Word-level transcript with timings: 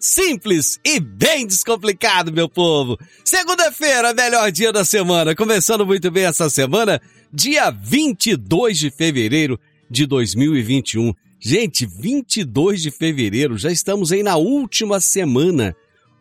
simples 0.00 0.80
e 0.82 0.98
bem 0.98 1.46
descomplicado, 1.46 2.32
meu 2.32 2.48
povo. 2.48 2.98
Segunda-feira, 3.22 4.14
melhor 4.14 4.50
dia 4.50 4.72
da 4.72 4.84
semana, 4.84 5.34
começando 5.36 5.84
muito 5.84 6.10
bem 6.10 6.24
essa 6.24 6.48
semana, 6.48 7.00
dia 7.30 7.70
22 7.70 8.78
de 8.78 8.90
fevereiro 8.90 9.60
de 9.90 10.06
2021. 10.06 11.12
Gente, 11.38 11.86
22 11.86 12.82
de 12.82 12.90
fevereiro, 12.90 13.58
já 13.58 13.70
estamos 13.70 14.10
aí 14.10 14.22
na 14.22 14.36
última 14.36 15.00
semana, 15.00 15.76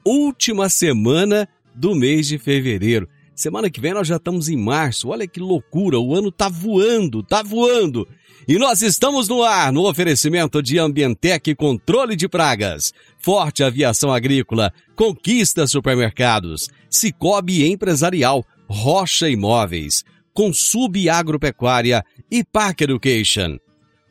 última 0.05 0.69
semana 0.69 1.47
do 1.73 1.95
mês 1.95 2.27
de 2.27 2.37
fevereiro. 2.37 3.07
Semana 3.39 3.69
que 3.69 3.79
vem 3.79 3.93
nós 3.93 4.05
já 4.05 4.17
estamos 4.17 4.49
em 4.49 4.57
março. 4.57 5.07
Olha 5.07 5.25
que 5.25 5.39
loucura, 5.39 5.97
o 5.97 6.13
ano 6.13 6.29
tá 6.29 6.49
voando, 6.49 7.23
tá 7.23 7.41
voando. 7.41 8.05
E 8.45 8.57
nós 8.57 8.81
estamos 8.81 9.29
no 9.29 9.43
ar 9.43 9.71
no 9.71 9.87
oferecimento 9.87 10.61
de 10.61 10.77
Ambientec 10.77 11.55
Controle 11.55 12.17
de 12.17 12.27
Pragas, 12.27 12.93
Forte 13.17 13.63
Aviação 13.63 14.11
Agrícola, 14.11 14.73
Conquista 14.93 15.65
Supermercados, 15.67 16.67
Cicobi 16.89 17.65
Empresarial, 17.65 18.45
Rocha 18.67 19.29
Imóveis, 19.29 20.03
Consub 20.33 21.09
Agropecuária 21.09 22.03
e 22.29 22.43
Park 22.43 22.81
Education. 22.81 23.57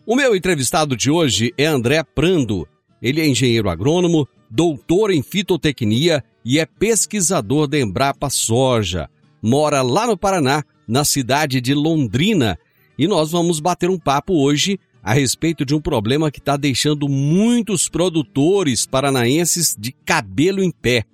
O 0.06 0.16
meu 0.16 0.34
entrevistado 0.34 0.96
de 0.96 1.10
hoje 1.10 1.52
é 1.58 1.66
André 1.66 2.02
Prando. 2.02 2.66
Ele 3.02 3.20
é 3.20 3.28
engenheiro 3.28 3.68
agrônomo, 3.68 4.26
doutor 4.50 5.10
em 5.10 5.22
fitotecnia 5.22 6.24
e 6.42 6.58
é 6.58 6.64
pesquisador 6.64 7.68
da 7.68 7.78
Embrapa 7.78 8.30
Soja 8.30 9.10
mora 9.42 9.82
lá 9.82 10.06
no 10.06 10.16
Paraná, 10.16 10.64
na 10.86 11.04
cidade 11.04 11.60
de 11.60 11.74
Londrina, 11.74 12.58
e 12.98 13.06
nós 13.06 13.30
vamos 13.30 13.60
bater 13.60 13.88
um 13.90 13.98
papo 13.98 14.34
hoje 14.34 14.78
a 15.02 15.12
respeito 15.12 15.64
de 15.64 15.74
um 15.74 15.80
problema 15.80 16.30
que 16.30 16.38
está 16.38 16.56
deixando 16.56 17.08
muitos 17.08 17.88
produtores 17.88 18.84
paranaenses 18.84 19.76
de 19.78 19.92
cabelo 19.92 20.62
em 20.62 20.70
pé. 20.70 21.04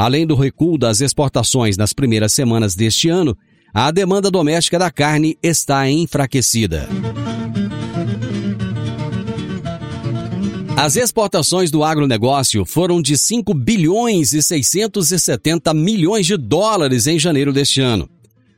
Além 0.00 0.26
do 0.26 0.34
recuo 0.34 0.78
das 0.78 1.02
exportações 1.02 1.76
nas 1.76 1.92
primeiras 1.92 2.32
semanas 2.32 2.74
deste 2.74 3.10
ano, 3.10 3.36
a 3.70 3.90
demanda 3.90 4.30
doméstica 4.30 4.78
da 4.78 4.90
carne 4.90 5.36
está 5.42 5.90
enfraquecida. 5.90 6.88
As 10.74 10.96
exportações 10.96 11.70
do 11.70 11.84
agronegócio 11.84 12.64
foram 12.64 13.02
de 13.02 13.14
5 13.14 13.52
bilhões 13.52 14.32
e 14.32 14.42
670 14.42 15.74
milhões 15.74 16.24
de 16.24 16.38
dólares 16.38 17.06
em 17.06 17.18
janeiro 17.18 17.52
deste 17.52 17.82
ano, 17.82 18.08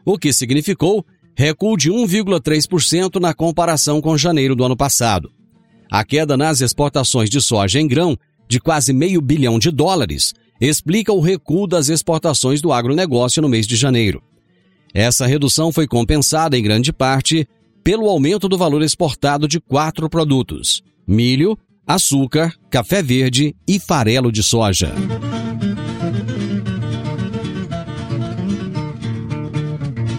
o 0.05 0.17
que 0.17 0.33
significou 0.33 1.05
recuo 1.35 1.77
de 1.77 1.91
1,3% 1.91 3.21
na 3.21 3.35
comparação 3.35 4.01
com 4.01 4.17
janeiro 4.17 4.55
do 4.55 4.63
ano 4.63 4.77
passado. 4.77 5.29
A 5.91 6.05
queda 6.05 6.37
nas 6.37 6.61
exportações 6.61 7.29
de 7.29 7.43
soja 7.43 7.81
em 7.81 7.89
grão, 7.89 8.17
de 8.49 8.61
quase 8.61 8.93
meio 8.93 9.21
bilhão 9.21 9.59
de 9.59 9.73
dólares, 9.73 10.33
explica 10.69 11.13
o 11.13 11.21
recuo 11.21 11.67
das 11.67 11.89
exportações 11.89 12.61
do 12.61 12.73
agronegócio 12.73 13.43
no 13.43 13.49
mês 13.49 13.67
de 13.67 13.77
janeiro. 13.77 14.23
Essa 14.95 15.27
redução 15.27 15.73
foi 15.73 15.87
compensada 15.87 16.57
em 16.57 16.63
grande 16.63 16.93
parte 16.93 17.49
pelo 17.83 18.09
aumento 18.09 18.49
do 18.49 18.57
valor 18.57 18.83
exportado 18.83 19.49
de 19.49 19.59
quatro 19.61 20.09
produtos: 20.09 20.83
milho, 21.07 21.59
açúcar, 21.87 22.55
café 22.71 23.03
verde 23.03 23.55
e 23.67 23.81
farelo 23.81 24.31
de 24.31 24.43
soja. 24.43 24.93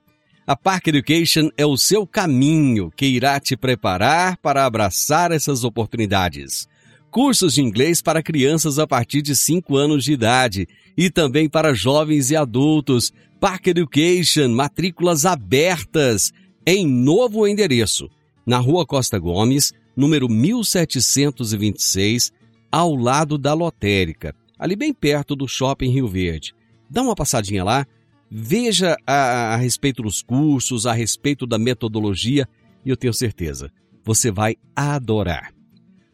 A 0.47 0.56
Park 0.56 0.89
Education 0.89 1.50
é 1.57 1.65
o 1.65 1.75
seu 1.75 2.06
caminho 2.06 2.94
que 2.95 3.07
irá 3.07 3.39
te 3.39 3.57
preparar 3.57 4.38
para 4.38 4.63
abraçar 4.63 5.31
essas 5.31 5.63
oportunidades. 5.63 6.68
Cursos 7.09 7.56
de 7.56 7.63
inglês 7.63 8.00
para 8.00 8.21
crianças 8.21 8.77
a 8.77 8.86
partir 8.86 9.24
de 9.24 9.36
5 9.36 9.75
anos 9.75 10.03
de 10.03 10.13
idade 10.13 10.68
e 10.95 11.09
também 11.09 11.50
para 11.50 11.74
jovens 11.74 12.30
e 12.30 12.36
adultos 12.36 13.12
Park 13.39 13.65
Education, 13.65 14.50
matrículas 14.50 15.25
abertas 15.25 16.31
em 16.63 16.88
novo 16.88 17.48
endereço, 17.48 18.07
na 18.45 18.59
Rua 18.59 18.86
Costa 18.86 19.18
Gomes, 19.18 19.74
número 19.98 20.30
1726, 20.30 22.31
ao 22.71 22.94
lado 22.94 23.39
da 23.39 23.56
lotérica, 23.56 24.36
ali 24.59 24.75
bem 24.75 24.94
perto 24.94 25.36
do 25.36 25.48
Shopping 25.48 25.89
Rio 25.89 26.07
Verde. 26.07 26.53
Dá 26.88 27.01
uma 27.01 27.15
passadinha 27.15 27.63
lá, 27.63 27.88
veja 28.38 28.98
a, 29.08 29.54
a 29.54 29.56
respeito 29.56 30.04
dos 30.04 30.22
cursos, 30.22 30.86
a 30.86 30.92
respeito 30.92 31.48
da 31.48 31.58
metodologia, 31.58 32.46
e 32.84 32.90
eu 32.90 32.98
tenho 32.98 33.14
certeza, 33.14 33.72
você 34.04 34.30
vai 34.30 34.58
adorar. 34.76 35.54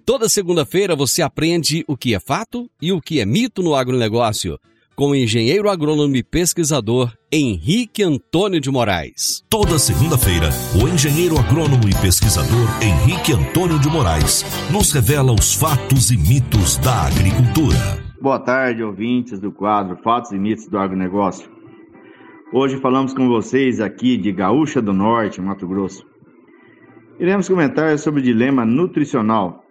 Toda 0.05 0.29
segunda-feira 0.29 0.95
você 0.95 1.23
aprende 1.23 1.83
o 1.87 1.97
que 1.97 2.13
é 2.13 2.19
fato 2.19 2.69
e 2.79 2.91
o 2.91 3.01
que 3.01 3.19
é 3.19 3.25
mito 3.25 3.63
no 3.63 3.73
agronegócio 3.73 4.59
com 4.95 5.11
o 5.11 5.15
engenheiro 5.15 5.67
agrônomo 5.67 6.15
e 6.15 6.21
pesquisador 6.21 7.11
Henrique 7.31 8.03
Antônio 8.03 8.61
de 8.61 8.69
Moraes. 8.69 9.41
Toda 9.49 9.79
segunda-feira, 9.79 10.49
o 10.79 10.87
engenheiro 10.87 11.39
agrônomo 11.39 11.89
e 11.89 12.01
pesquisador 12.01 12.67
Henrique 12.83 13.33
Antônio 13.33 13.79
de 13.79 13.87
Moraes 13.87 14.45
nos 14.71 14.91
revela 14.91 15.33
os 15.33 15.55
fatos 15.55 16.11
e 16.11 16.17
mitos 16.17 16.77
da 16.77 17.07
agricultura. 17.07 17.99
Boa 18.21 18.37
tarde, 18.37 18.83
ouvintes 18.83 19.39
do 19.39 19.51
quadro 19.51 19.97
Fatos 20.03 20.31
e 20.31 20.37
Mitos 20.37 20.67
do 20.67 20.77
Agronegócio. 20.77 21.60
Hoje 22.53 22.75
falamos 22.75 23.13
com 23.13 23.29
vocês 23.29 23.79
aqui 23.79 24.17
de 24.17 24.29
Gaúcha 24.29 24.81
do 24.81 24.91
Norte, 24.91 25.39
Mato 25.39 25.65
Grosso. 25.65 26.05
Iremos 27.17 27.47
comentar 27.47 27.97
sobre 27.97 28.19
o 28.19 28.23
dilema 28.23 28.65
nutricional 28.65 29.63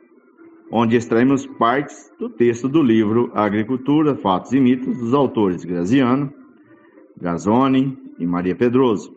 onde 0.72 0.96
extraímos 0.96 1.44
partes 1.44 2.10
do 2.18 2.30
texto 2.30 2.70
do 2.70 2.82
livro 2.82 3.30
Agricultura, 3.34 4.16
Fatos 4.16 4.54
e 4.54 4.60
Mitos, 4.60 4.96
dos 4.96 5.12
autores 5.12 5.62
Graziano, 5.62 6.32
Gazzoni 7.20 7.98
e 8.18 8.26
Maria 8.26 8.56
Pedroso. 8.56 9.14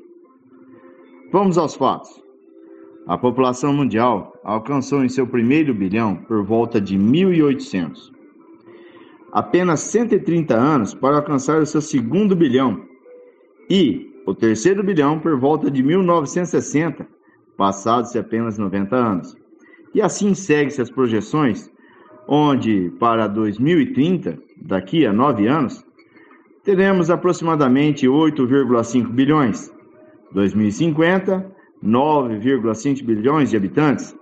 Vamos 1.31 1.57
aos 1.57 1.74
fatos. 1.74 2.21
A 3.07 3.18
população 3.18 3.71
mundial 3.71 4.38
alcançou 4.44 5.06
em 5.06 5.10
seu 5.10 5.25
primeiro 5.25 5.74
bilhão 5.74 6.18
por 6.18 6.44
volta 6.44 6.81
de 6.81 6.98
1800. 6.98 8.12
Apenas 9.31 9.80
130 9.80 10.54
anos 10.54 10.94
para 10.94 11.15
alcançar 11.15 11.62
o 11.62 11.65
seu 11.65 11.80
segundo 11.80 12.36
bilhão 12.36 12.92
e 13.69 14.12
o 14.25 14.33
terceiro 14.33 14.83
bilhão 14.83 15.19
por 15.19 15.38
volta 15.38 15.69
de 15.69 15.83
1960, 15.83 17.07
passados-se 17.57 18.18
apenas 18.18 18.57
90 18.57 18.95
anos. 18.95 19.36
E 19.94 20.01
assim 20.01 20.33
segue-se 20.33 20.81
as 20.81 20.89
projeções, 20.89 21.71
onde 22.27 22.92
para 23.00 23.27
2030, 23.27 24.39
daqui 24.57 25.06
a 25.06 25.13
nove 25.13 25.48
anos, 25.48 25.86
teremos 26.63 27.10
aproximadamente 27.10 28.07
8,5 28.07 29.10
bilhões. 29.10 29.71
2050, 30.31 31.51
9,5 31.83 33.04
bilhões 33.04 33.50
de 33.50 33.57
habitantes. 33.57 34.15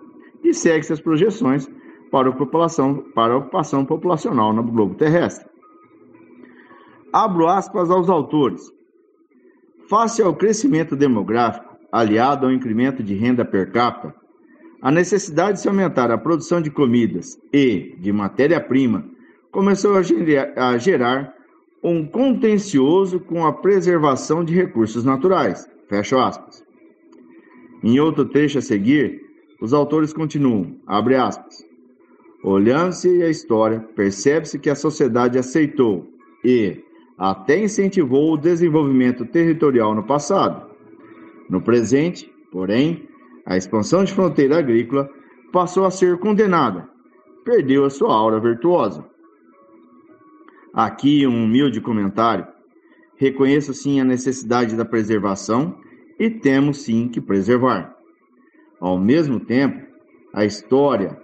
E 0.44 0.54
segue-se 0.54 0.92
as 0.92 1.00
projeções 1.00 1.70
para 2.12 2.30
a, 2.30 2.34
população, 2.34 3.06
para 3.16 3.34
a 3.34 3.38
ocupação 3.38 3.86
populacional 3.86 4.52
no 4.52 4.64
globo 4.64 4.96
terrestre. 4.96 5.48
Abro 7.14 7.48
aspas 7.48 7.90
aos 7.90 8.10
autores. 8.10 8.72
Face 9.92 10.22
ao 10.22 10.34
crescimento 10.34 10.96
demográfico, 10.96 11.76
aliado 11.92 12.46
ao 12.46 12.52
incremento 12.54 13.04
de 13.04 13.14
renda 13.14 13.44
per 13.44 13.74
capita, 13.74 14.16
a 14.82 14.90
necessidade 14.90 15.58
de 15.58 15.60
se 15.64 15.68
aumentar 15.68 16.10
a 16.10 16.18
produção 16.18 16.62
de 16.62 16.72
comidas 16.72 17.38
e 17.52 17.98
de 18.00 18.10
matéria-prima 18.14 19.04
começou 19.52 19.98
a 19.98 20.78
gerar 20.78 21.36
um 21.84 22.08
contencioso 22.08 23.20
com 23.20 23.46
a 23.46 23.52
preservação 23.52 24.46
de 24.46 24.56
recursos 24.56 25.04
naturais. 25.04 25.68
Fecha 25.90 26.26
aspas. 26.26 26.64
Em 27.84 28.00
outro 28.00 28.24
trecho 28.24 28.60
a 28.60 28.62
seguir, 28.62 29.20
os 29.60 29.74
autores 29.74 30.14
continuam, 30.14 30.74
abre 30.88 31.16
aspas. 31.16 31.66
Olhando-se 32.46 33.22
a 33.22 33.30
história, 33.30 33.82
percebe-se 33.94 34.58
que 34.58 34.70
a 34.70 34.76
sociedade 34.76 35.38
aceitou 35.38 36.08
e 36.46 36.82
até 37.22 37.64
incentivou 37.64 38.34
o 38.34 38.38
desenvolvimento 38.38 39.24
territorial 39.24 39.94
no 39.94 40.02
passado. 40.02 40.72
No 41.48 41.62
presente, 41.62 42.34
porém, 42.52 43.08
a 43.46 43.56
expansão 43.56 44.04
de 44.04 44.12
fronteira 44.12 44.58
agrícola 44.58 45.08
passou 45.54 45.86
a 45.86 45.92
ser 45.92 46.18
condenada, 46.18 46.90
perdeu 47.46 47.86
a 47.86 47.92
sua 47.92 48.12
aura 48.12 48.40
virtuosa. 48.40 49.06
Aqui 50.74 51.28
um 51.28 51.46
humilde 51.46 51.80
comentário. 51.80 52.48
Reconheço 53.18 53.72
sim 53.72 54.00
a 54.00 54.04
necessidade 54.04 54.76
da 54.76 54.84
preservação 54.84 55.78
e 56.18 56.28
temos 56.28 56.82
sim 56.82 57.08
que 57.08 57.22
preservar. 57.22 57.96
Ao 58.80 58.98
mesmo 58.98 59.40
tempo, 59.40 59.86
a 60.34 60.44
história 60.44 61.22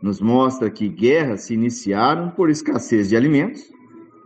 nos 0.00 0.22
mostra 0.22 0.70
que 0.70 0.88
guerras 0.88 1.42
se 1.42 1.52
iniciaram 1.52 2.30
por 2.30 2.48
escassez 2.48 3.10
de 3.10 3.16
alimentos 3.16 3.73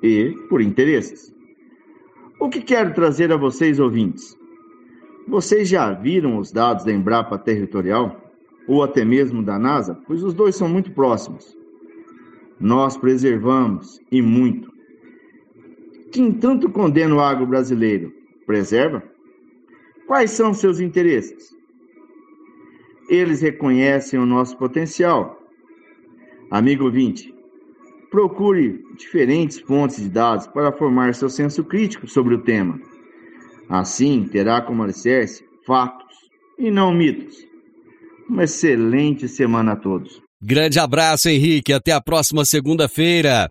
e 0.02 0.30
por 0.48 0.60
interesses. 0.60 1.34
O 2.40 2.48
que 2.48 2.60
quero 2.60 2.94
trazer 2.94 3.32
a 3.32 3.36
vocês, 3.36 3.80
ouvintes? 3.80 4.38
Vocês 5.26 5.68
já 5.68 5.92
viram 5.92 6.38
os 6.38 6.52
dados 6.52 6.84
da 6.84 6.92
Embrapa 6.92 7.36
Territorial? 7.38 8.32
Ou 8.66 8.82
até 8.82 9.04
mesmo 9.04 9.42
da 9.42 9.58
NASA? 9.58 9.98
Pois 10.06 10.22
os 10.22 10.34
dois 10.34 10.54
são 10.54 10.68
muito 10.68 10.92
próximos. 10.92 11.56
Nós 12.60 12.96
preservamos, 12.96 14.00
e 14.10 14.22
muito. 14.22 14.72
Quem 16.12 16.32
tanto 16.32 16.70
condena 16.70 17.14
o 17.14 17.20
agro 17.20 17.46
brasileiro, 17.46 18.12
preserva? 18.46 19.02
Quais 20.06 20.30
são 20.30 20.54
seus 20.54 20.80
interesses? 20.80 21.54
Eles 23.08 23.42
reconhecem 23.42 24.18
o 24.18 24.26
nosso 24.26 24.56
potencial. 24.56 25.42
Amigo 26.50 26.84
ouvinte, 26.84 27.34
procure 28.10 28.82
diferentes 28.96 29.60
fontes 29.60 29.96
de 29.96 30.08
dados 30.08 30.46
para 30.46 30.72
formar 30.72 31.14
seu 31.14 31.28
senso 31.28 31.64
crítico 31.64 32.08
sobre 32.08 32.34
o 32.34 32.42
tema 32.42 32.80
Assim, 33.68 34.26
terá 34.26 34.62
como 34.62 34.82
alicerce 34.82 35.44
fatos 35.66 36.16
e 36.58 36.70
não 36.70 36.92
mitos. 36.92 37.36
Uma 38.28 38.44
excelente 38.44 39.28
semana 39.28 39.72
a 39.72 39.76
todos. 39.76 40.22
Grande 40.40 40.78
abraço, 40.78 41.28
Henrique. 41.28 41.72
Até 41.72 41.92
a 41.92 42.00
próxima 42.00 42.44
segunda-feira. 42.44 43.50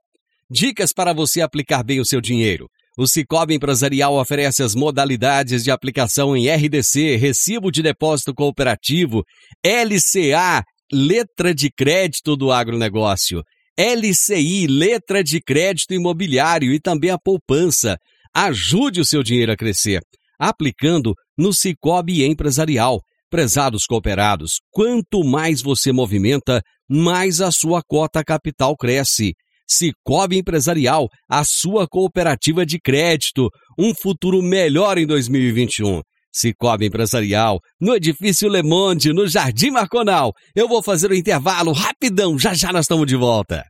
Dicas 0.50 0.92
para 0.92 1.14
você 1.14 1.42
aplicar 1.42 1.84
bem 1.84 2.00
o 2.00 2.06
seu 2.06 2.20
dinheiro. 2.20 2.68
O 2.98 3.06
Cicobi 3.06 3.54
Empresarial 3.54 4.16
oferece 4.16 4.64
as 4.64 4.74
modalidades 4.74 5.64
de 5.64 5.70
aplicação 5.70 6.36
em 6.36 6.50
RDC, 6.50 7.16
Recibo 7.18 7.72
de 7.72 7.84
Depósito 7.84 8.34
Cooperativo, 8.34 9.24
LCA, 9.64 10.64
Letra 10.92 11.54
de 11.54 11.70
Crédito 11.70 12.36
do 12.36 12.52
Agronegócio, 12.52 13.44
LCI, 13.78 14.66
Letra 14.66 15.24
de 15.24 15.40
Crédito 15.40 15.94
Imobiliário 15.94 16.74
e 16.74 16.80
também 16.80 17.12
a 17.12 17.18
poupança. 17.18 17.96
Ajude 18.34 19.00
o 19.00 19.06
seu 19.06 19.22
dinheiro 19.22 19.52
a 19.52 19.56
crescer, 19.56 20.02
aplicando 20.40 21.14
no 21.38 21.54
Cicobi 21.54 22.24
Empresarial. 22.24 23.00
Prezados 23.30 23.86
cooperados, 23.86 24.62
quanto 24.72 25.22
mais 25.24 25.62
você 25.62 25.92
movimenta, 25.92 26.62
mais 26.90 27.42
a 27.42 27.52
sua 27.52 27.82
cota 27.86 28.24
capital 28.24 28.76
cresce. 28.76 29.34
Cicobi 29.70 30.38
Empresarial, 30.38 31.08
a 31.30 31.44
sua 31.44 31.86
cooperativa 31.88 32.66
de 32.66 32.80
crédito, 32.80 33.50
um 33.78 33.94
futuro 33.94 34.42
melhor 34.42 34.98
em 34.98 35.06
2021. 35.06 36.02
Cicobi 36.36 36.86
Empresarial, 36.86 37.60
no 37.80 37.96
Edifício 37.96 38.50
Le 38.50 38.64
Monde, 38.64 39.14
no 39.14 39.28
Jardim 39.28 39.72
Marconal. 39.72 40.34
Eu 40.56 40.68
vou 40.68 40.84
fazer 40.84 41.10
o 41.10 41.14
um 41.14 41.18
intervalo 41.18 41.72
rapidão, 41.72 42.38
já 42.38 42.54
já 42.54 42.72
nós 42.72 42.86
estamos 42.86 43.08
de 43.08 43.16
volta. 43.16 43.64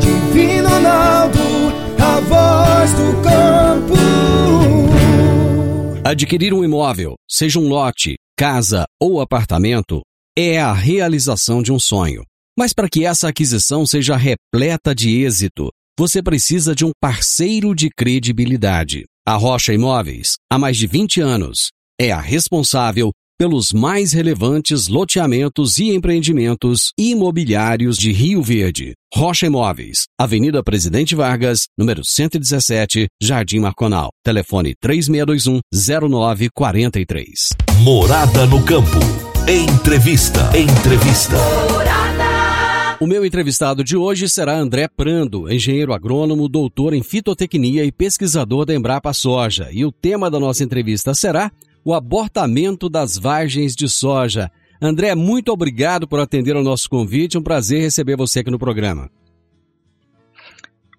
Divino 0.00 0.68
Ronaldo 0.68 1.62
a 2.02 2.20
voz 2.20 2.92
do 2.94 3.22
campo. 3.22 3.94
Adquirir 6.04 6.52
um 6.52 6.64
imóvel, 6.64 7.14
seja 7.30 7.60
um 7.60 7.68
lote, 7.68 8.16
casa 8.36 8.84
ou 9.00 9.20
apartamento, 9.20 10.02
é 10.36 10.60
a 10.60 10.72
realização 10.72 11.62
de 11.62 11.72
um 11.72 11.78
sonho. 11.78 12.24
Mas 12.58 12.72
para 12.72 12.88
que 12.88 13.06
essa 13.06 13.28
aquisição 13.28 13.86
seja 13.86 14.16
repleta 14.16 14.94
de 14.94 15.22
êxito, 15.22 15.70
você 15.98 16.22
precisa 16.22 16.74
de 16.74 16.84
um 16.84 16.90
parceiro 17.00 17.74
de 17.74 17.88
credibilidade. 17.88 19.04
A 19.24 19.36
Rocha 19.36 19.72
Imóveis, 19.72 20.30
há 20.50 20.58
mais 20.58 20.76
de 20.76 20.88
20 20.88 21.20
anos, 21.20 21.70
é 21.96 22.10
a 22.10 22.20
responsável 22.20 23.12
pelos 23.38 23.72
mais 23.72 24.12
relevantes 24.12 24.88
loteamentos 24.88 25.78
e 25.78 25.94
empreendimentos 25.94 26.90
imobiliários 26.98 27.96
de 27.96 28.10
Rio 28.10 28.42
Verde. 28.42 28.94
Rocha 29.14 29.46
Imóveis, 29.46 30.06
Avenida 30.18 30.60
Presidente 30.60 31.14
Vargas, 31.14 31.68
número 31.78 32.02
117, 32.04 33.06
Jardim 33.22 33.60
Marconal. 33.60 34.10
Telefone 34.24 34.74
3621-0943. 34.84 37.22
Morada 37.78 38.44
no 38.46 38.60
campo. 38.64 38.98
Entrevista. 39.46 40.50
Entrevista. 40.56 41.36
O 43.02 43.06
meu 43.06 43.26
entrevistado 43.26 43.82
de 43.82 43.96
hoje 43.96 44.28
será 44.28 44.54
André 44.54 44.86
Prando, 44.86 45.52
engenheiro 45.52 45.92
agrônomo, 45.92 46.48
doutor 46.48 46.94
em 46.94 47.02
fitotecnia 47.02 47.84
e 47.84 47.90
pesquisador 47.90 48.64
da 48.64 48.76
Embrapa 48.76 49.12
Soja. 49.12 49.70
E 49.72 49.84
o 49.84 49.90
tema 49.90 50.30
da 50.30 50.38
nossa 50.38 50.62
entrevista 50.62 51.12
será 51.12 51.50
o 51.84 51.94
abortamento 51.94 52.88
das 52.88 53.18
vargens 53.18 53.74
de 53.74 53.88
soja. 53.88 54.52
André, 54.80 55.16
muito 55.16 55.50
obrigado 55.50 56.06
por 56.06 56.20
atender 56.20 56.54
ao 56.54 56.62
nosso 56.62 56.88
convite. 56.88 57.36
Um 57.36 57.42
prazer 57.42 57.80
receber 57.80 58.16
você 58.16 58.38
aqui 58.38 58.52
no 58.52 58.58
programa. 58.58 59.10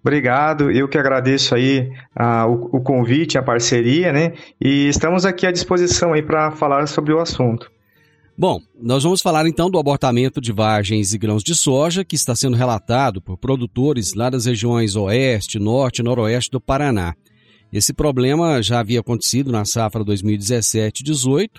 Obrigado, 0.02 0.70
eu 0.72 0.90
que 0.90 0.98
agradeço 0.98 1.56
aí 1.56 1.90
uh, 2.20 2.50
o, 2.50 2.80
o, 2.80 2.82
convite, 2.82 3.38
a 3.38 3.42
parceria, 3.42 4.12
né? 4.12 4.34
E 4.60 4.90
estamos 4.90 5.26
aqui 5.26 5.48
à 5.48 5.54
disposição 5.54 6.12
aí 6.12 6.22
para 6.22 6.52
falar 6.52 6.86
sobre 6.86 7.14
o 7.14 7.22
assunto. 7.22 7.72
Bom, 8.36 8.60
nós 8.82 9.04
vamos 9.04 9.22
falar 9.22 9.48
então 9.48 9.70
do 9.70 9.78
abortamento 9.78 10.42
de 10.42 10.52
vargens 10.52 11.14
e 11.14 11.20
grãos 11.20 11.44
de 11.44 11.54
soja 11.54 12.04
que 12.04 12.16
está 12.16 12.36
sendo 12.36 12.58
relatado 12.58 13.22
por 13.22 13.38
produtores 13.38 14.16
lá 14.16 14.28
das 14.28 14.46
regiões 14.46 14.96
oeste, 14.96 15.60
norte 15.60 16.00
e 16.00 16.04
noroeste 16.04 16.50
do 16.50 16.60
Paraná. 16.60 17.14
Esse 17.72 17.94
problema 17.94 18.62
já 18.62 18.80
havia 18.80 19.02
acontecido 19.02 19.52
na 19.52 19.66
safra 19.66 20.04
2017-18 20.04 21.50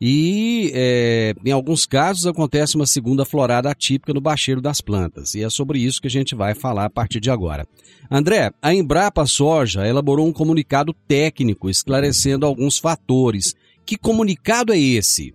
e, 0.00 0.72
é, 0.74 1.34
em 1.44 1.52
alguns 1.52 1.86
casos, 1.86 2.26
acontece 2.26 2.74
uma 2.74 2.86
segunda 2.86 3.24
florada 3.24 3.70
atípica 3.70 4.12
no 4.12 4.20
bacheiro 4.20 4.60
das 4.60 4.80
plantas. 4.80 5.36
E 5.36 5.44
é 5.44 5.50
sobre 5.50 5.78
isso 5.78 6.00
que 6.00 6.08
a 6.08 6.10
gente 6.10 6.34
vai 6.34 6.52
falar 6.52 6.86
a 6.86 6.90
partir 6.90 7.20
de 7.20 7.30
agora. 7.30 7.66
André, 8.10 8.50
a 8.60 8.74
Embrapa 8.74 9.24
Soja 9.24 9.86
elaborou 9.86 10.26
um 10.26 10.32
comunicado 10.32 10.92
técnico 11.06 11.70
esclarecendo 11.70 12.44
alguns 12.44 12.76
fatores. 12.78 13.54
Que 13.86 13.96
comunicado 13.96 14.72
é 14.72 14.78
esse? 14.78 15.34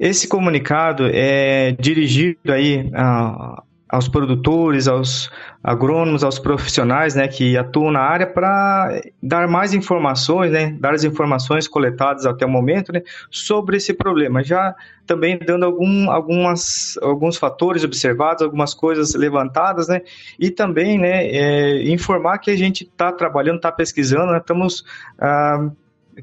Esse 0.00 0.26
comunicado 0.26 1.10
é 1.12 1.72
dirigido 1.72 2.50
aí 2.50 2.90
a, 2.94 3.62
aos 3.86 4.08
produtores, 4.08 4.88
aos 4.88 5.30
agrônomos, 5.62 6.24
aos 6.24 6.38
profissionais 6.38 7.14
né, 7.14 7.28
que 7.28 7.54
atuam 7.58 7.90
na 7.90 8.00
área 8.00 8.26
para 8.26 8.98
dar 9.22 9.46
mais 9.46 9.74
informações, 9.74 10.52
né, 10.52 10.74
dar 10.80 10.94
as 10.94 11.04
informações 11.04 11.68
coletadas 11.68 12.24
até 12.24 12.46
o 12.46 12.48
momento 12.48 12.94
né, 12.94 13.02
sobre 13.30 13.76
esse 13.76 13.92
problema. 13.92 14.42
Já 14.42 14.74
também 15.06 15.38
dando 15.38 15.66
algum, 15.66 16.10
algumas, 16.10 16.98
alguns 17.02 17.36
fatores 17.36 17.84
observados, 17.84 18.42
algumas 18.42 18.72
coisas 18.72 19.14
levantadas, 19.14 19.88
né, 19.88 20.00
e 20.38 20.50
também 20.50 20.98
né, 20.98 21.26
é, 21.26 21.90
informar 21.90 22.38
que 22.38 22.50
a 22.50 22.56
gente 22.56 22.84
está 22.84 23.12
trabalhando, 23.12 23.56
está 23.56 23.70
pesquisando, 23.70 24.32
né, 24.32 24.38
estamos. 24.38 24.82
Ah, 25.18 25.68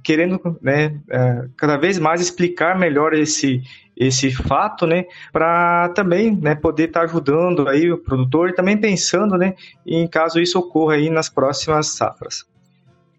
querendo 0.03 0.39
né, 0.61 0.99
é, 1.09 1.45
cada 1.57 1.77
vez 1.77 1.99
mais 1.99 2.21
explicar 2.21 2.77
melhor 2.77 3.13
esse, 3.13 3.61
esse 3.95 4.31
fato, 4.31 4.85
né, 4.85 5.05
para 5.31 5.89
também 5.89 6.35
né, 6.35 6.55
poder 6.55 6.87
estar 6.87 7.01
tá 7.01 7.05
ajudando 7.05 7.67
aí 7.67 7.91
o 7.91 7.97
produtor 7.97 8.49
e 8.49 8.55
também 8.55 8.77
pensando 8.77 9.37
né, 9.37 9.55
em 9.85 10.07
caso 10.07 10.39
isso 10.39 10.59
ocorra 10.59 10.95
aí 10.95 11.09
nas 11.09 11.29
próximas 11.29 11.95
safras. 11.95 12.45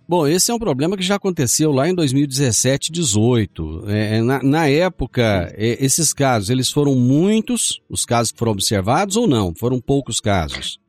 Bom, 0.09 0.27
esse 0.27 0.51
é 0.51 0.55
um 0.55 0.59
problema 0.59 0.97
que 0.97 1.03
já 1.03 1.17
aconteceu 1.17 1.71
lá 1.71 1.87
em 1.87 1.95
2017, 1.95 2.91
18. 2.91 3.85
É, 3.89 4.23
na, 4.23 4.43
na 4.43 4.67
época, 4.67 5.53
é, 5.55 5.85
esses 5.85 6.15
casos, 6.15 6.49
eles 6.49 6.71
foram 6.71 6.95
muitos, 6.95 7.83
os 7.91 8.07
casos 8.07 8.33
que 8.33 8.39
foram 8.39 8.53
observados 8.53 9.17
ou 9.17 9.29
não? 9.29 9.55
Foram 9.55 9.79
poucos 9.79 10.19
casos? 10.19 10.81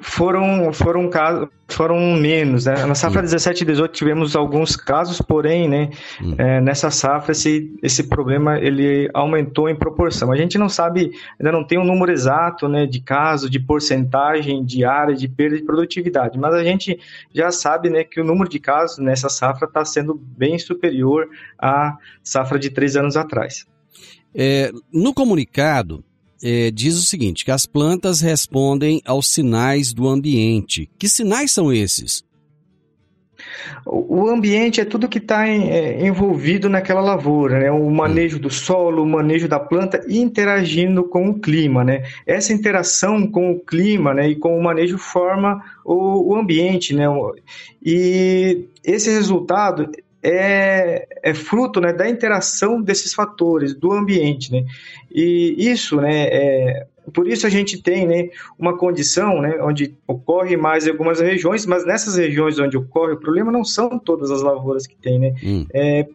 Foram 0.00 0.72
foram 0.72 1.08
casos 1.10 1.48
foram 1.68 1.98
menos 2.14 2.64
né? 2.64 2.84
na 2.86 2.94
safra 2.94 3.20
hum. 3.20 3.24
17 3.24 3.62
e 3.62 3.66
18 3.66 3.92
tivemos 3.92 4.34
alguns 4.34 4.74
casos 4.74 5.20
porém 5.20 5.68
né 5.68 5.90
hum. 6.20 6.34
é, 6.38 6.60
nessa 6.60 6.90
safra 6.90 7.32
esse 7.32 7.72
esse 7.82 8.04
problema 8.04 8.58
ele 8.58 9.10
aumentou 9.12 9.68
em 9.68 9.76
proporção 9.76 10.32
a 10.32 10.36
gente 10.36 10.58
não 10.58 10.68
sabe 10.68 11.12
ainda 11.38 11.52
não 11.52 11.62
tem 11.62 11.78
um 11.78 11.84
número 11.84 12.10
exato 12.10 12.66
né 12.66 12.86
de 12.86 13.00
casos 13.00 13.50
de 13.50 13.60
porcentagem 13.60 14.64
de 14.64 14.84
área 14.84 15.14
de 15.14 15.28
perda 15.28 15.56
de 15.56 15.64
produtividade 15.64 16.38
mas 16.38 16.54
a 16.54 16.64
gente 16.64 16.98
já 17.32 17.52
sabe 17.52 17.90
né 17.90 18.02
que 18.02 18.20
o 18.20 18.24
número 18.24 18.48
de 18.48 18.58
casos 18.58 18.98
nessa 18.98 19.28
safra 19.28 19.68
está 19.68 19.84
sendo 19.84 20.14
bem 20.14 20.58
superior 20.58 21.28
à 21.58 21.96
safra 22.22 22.58
de 22.58 22.70
três 22.70 22.96
anos 22.96 23.16
atrás 23.16 23.66
é, 24.34 24.72
no 24.92 25.12
comunicado 25.12 26.02
é, 26.42 26.70
diz 26.70 26.96
o 26.96 27.02
seguinte: 27.02 27.44
que 27.44 27.50
as 27.50 27.66
plantas 27.66 28.20
respondem 28.20 29.00
aos 29.04 29.28
sinais 29.28 29.92
do 29.92 30.08
ambiente. 30.08 30.88
Que 30.98 31.08
sinais 31.08 31.52
são 31.52 31.72
esses? 31.72 32.24
O 33.86 34.28
ambiente 34.28 34.80
é 34.80 34.84
tudo 34.84 35.08
que 35.08 35.18
está 35.18 35.48
é, 35.48 36.06
envolvido 36.06 36.68
naquela 36.68 37.00
lavoura, 37.00 37.58
né? 37.58 37.70
O 37.70 37.90
manejo 37.90 38.38
do 38.38 38.50
solo, 38.50 39.02
o 39.02 39.06
manejo 39.06 39.48
da 39.48 39.58
planta 39.58 40.04
interagindo 40.08 41.04
com 41.04 41.30
o 41.30 41.38
clima, 41.38 41.82
né? 41.82 42.04
Essa 42.26 42.52
interação 42.52 43.26
com 43.26 43.52
o 43.52 43.60
clima, 43.60 44.12
né? 44.12 44.28
E 44.28 44.36
com 44.36 44.58
o 44.58 44.62
manejo 44.62 44.98
forma 44.98 45.62
o, 45.84 46.32
o 46.32 46.36
ambiente, 46.36 46.94
né? 46.94 47.04
E 47.82 48.66
esse 48.84 49.10
resultado 49.10 49.90
é, 50.22 51.06
é 51.22 51.34
fruto 51.34 51.80
né, 51.80 51.92
da 51.92 52.08
interação 52.08 52.80
desses 52.80 53.14
fatores 53.14 53.74
do 53.74 53.92
ambiente, 53.92 54.52
né? 54.52 54.64
E 55.10 55.54
isso, 55.58 55.96
né, 55.96 56.24
é, 56.24 56.86
por 57.12 57.26
isso 57.26 57.46
a 57.46 57.50
gente 57.50 57.82
tem 57.82 58.06
né, 58.06 58.28
uma 58.58 58.76
condição 58.76 59.40
né, 59.40 59.58
onde 59.60 59.96
ocorre 60.06 60.56
mais 60.56 60.86
em 60.86 60.90
algumas 60.90 61.20
regiões, 61.20 61.66
mas 61.66 61.84
nessas 61.84 62.16
regiões 62.16 62.58
onde 62.58 62.76
ocorre 62.76 63.14
o 63.14 63.20
problema 63.20 63.50
não 63.50 63.64
são 63.64 63.98
todas 63.98 64.30
as 64.30 64.42
lavouras 64.42 64.86
que 64.86 64.96
tem, 64.96 65.18
né? 65.18 65.34
Hum. 65.42 65.66
É, 65.72 66.06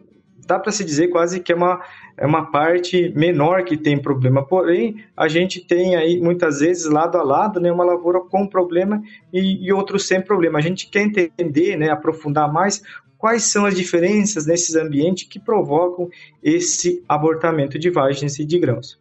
dá 0.46 0.58
para 0.58 0.70
se 0.70 0.84
dizer 0.84 1.08
quase 1.08 1.40
que 1.40 1.52
é 1.52 1.56
uma, 1.56 1.80
é 2.16 2.24
uma 2.24 2.50
parte 2.50 3.12
menor 3.16 3.64
que 3.64 3.76
tem 3.76 3.98
problema. 3.98 4.46
Porém, 4.46 4.96
a 5.16 5.26
gente 5.26 5.60
tem 5.60 5.96
aí 5.96 6.20
muitas 6.20 6.60
vezes 6.60 6.86
lado 6.86 7.18
a 7.18 7.22
lado, 7.22 7.60
né, 7.60 7.70
uma 7.70 7.84
lavoura 7.84 8.20
com 8.20 8.46
problema 8.46 9.02
e, 9.32 9.66
e 9.66 9.72
outro 9.72 9.98
sem 9.98 10.20
problema. 10.20 10.58
A 10.58 10.62
gente 10.62 10.88
quer 10.88 11.02
entender, 11.02 11.76
né, 11.76 11.90
aprofundar 11.90 12.50
mais 12.50 12.80
quais 13.26 13.42
são 13.42 13.66
as 13.66 13.74
diferenças 13.74 14.46
nesses 14.46 14.76
ambientes 14.76 15.26
que 15.28 15.40
provocam 15.40 16.08
esse 16.40 17.02
abortamento 17.08 17.76
de 17.76 17.90
vagens 17.90 18.38
e 18.38 18.44
de 18.44 18.56
grãos. 18.56 19.00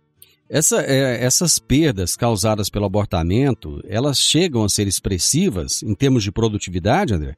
Essa, 0.49 0.81
é, 0.81 1.23
essas 1.23 1.59
perdas 1.59 2.15
causadas 2.15 2.67
pelo 2.67 2.85
abortamento, 2.85 3.79
elas 3.87 4.17
chegam 4.17 4.63
a 4.63 4.69
ser 4.69 4.87
expressivas 4.87 5.83
em 5.83 5.93
termos 5.93 6.23
de 6.23 6.31
produtividade, 6.31 7.13
André? 7.13 7.35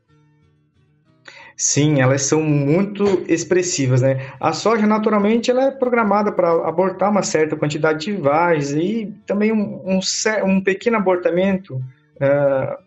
Sim, 1.57 1.99
elas 1.99 2.21
são 2.21 2.41
muito 2.41 3.03
expressivas, 3.27 4.01
né? 4.01 4.25
A 4.39 4.53
soja, 4.53 4.87
naturalmente, 4.87 5.51
ela 5.51 5.65
é 5.65 5.71
programada 5.71 6.31
para 6.31 6.51
abortar 6.65 7.11
uma 7.11 7.21
certa 7.21 7.57
quantidade 7.57 8.05
de 8.05 8.13
vagens 8.13 8.71
e 8.71 9.13
também 9.25 9.51
um, 9.51 9.81
um, 9.85 9.99
um 10.45 10.61
pequeno 10.61 10.95
abortamento 10.95 11.75
uh, 11.75 12.86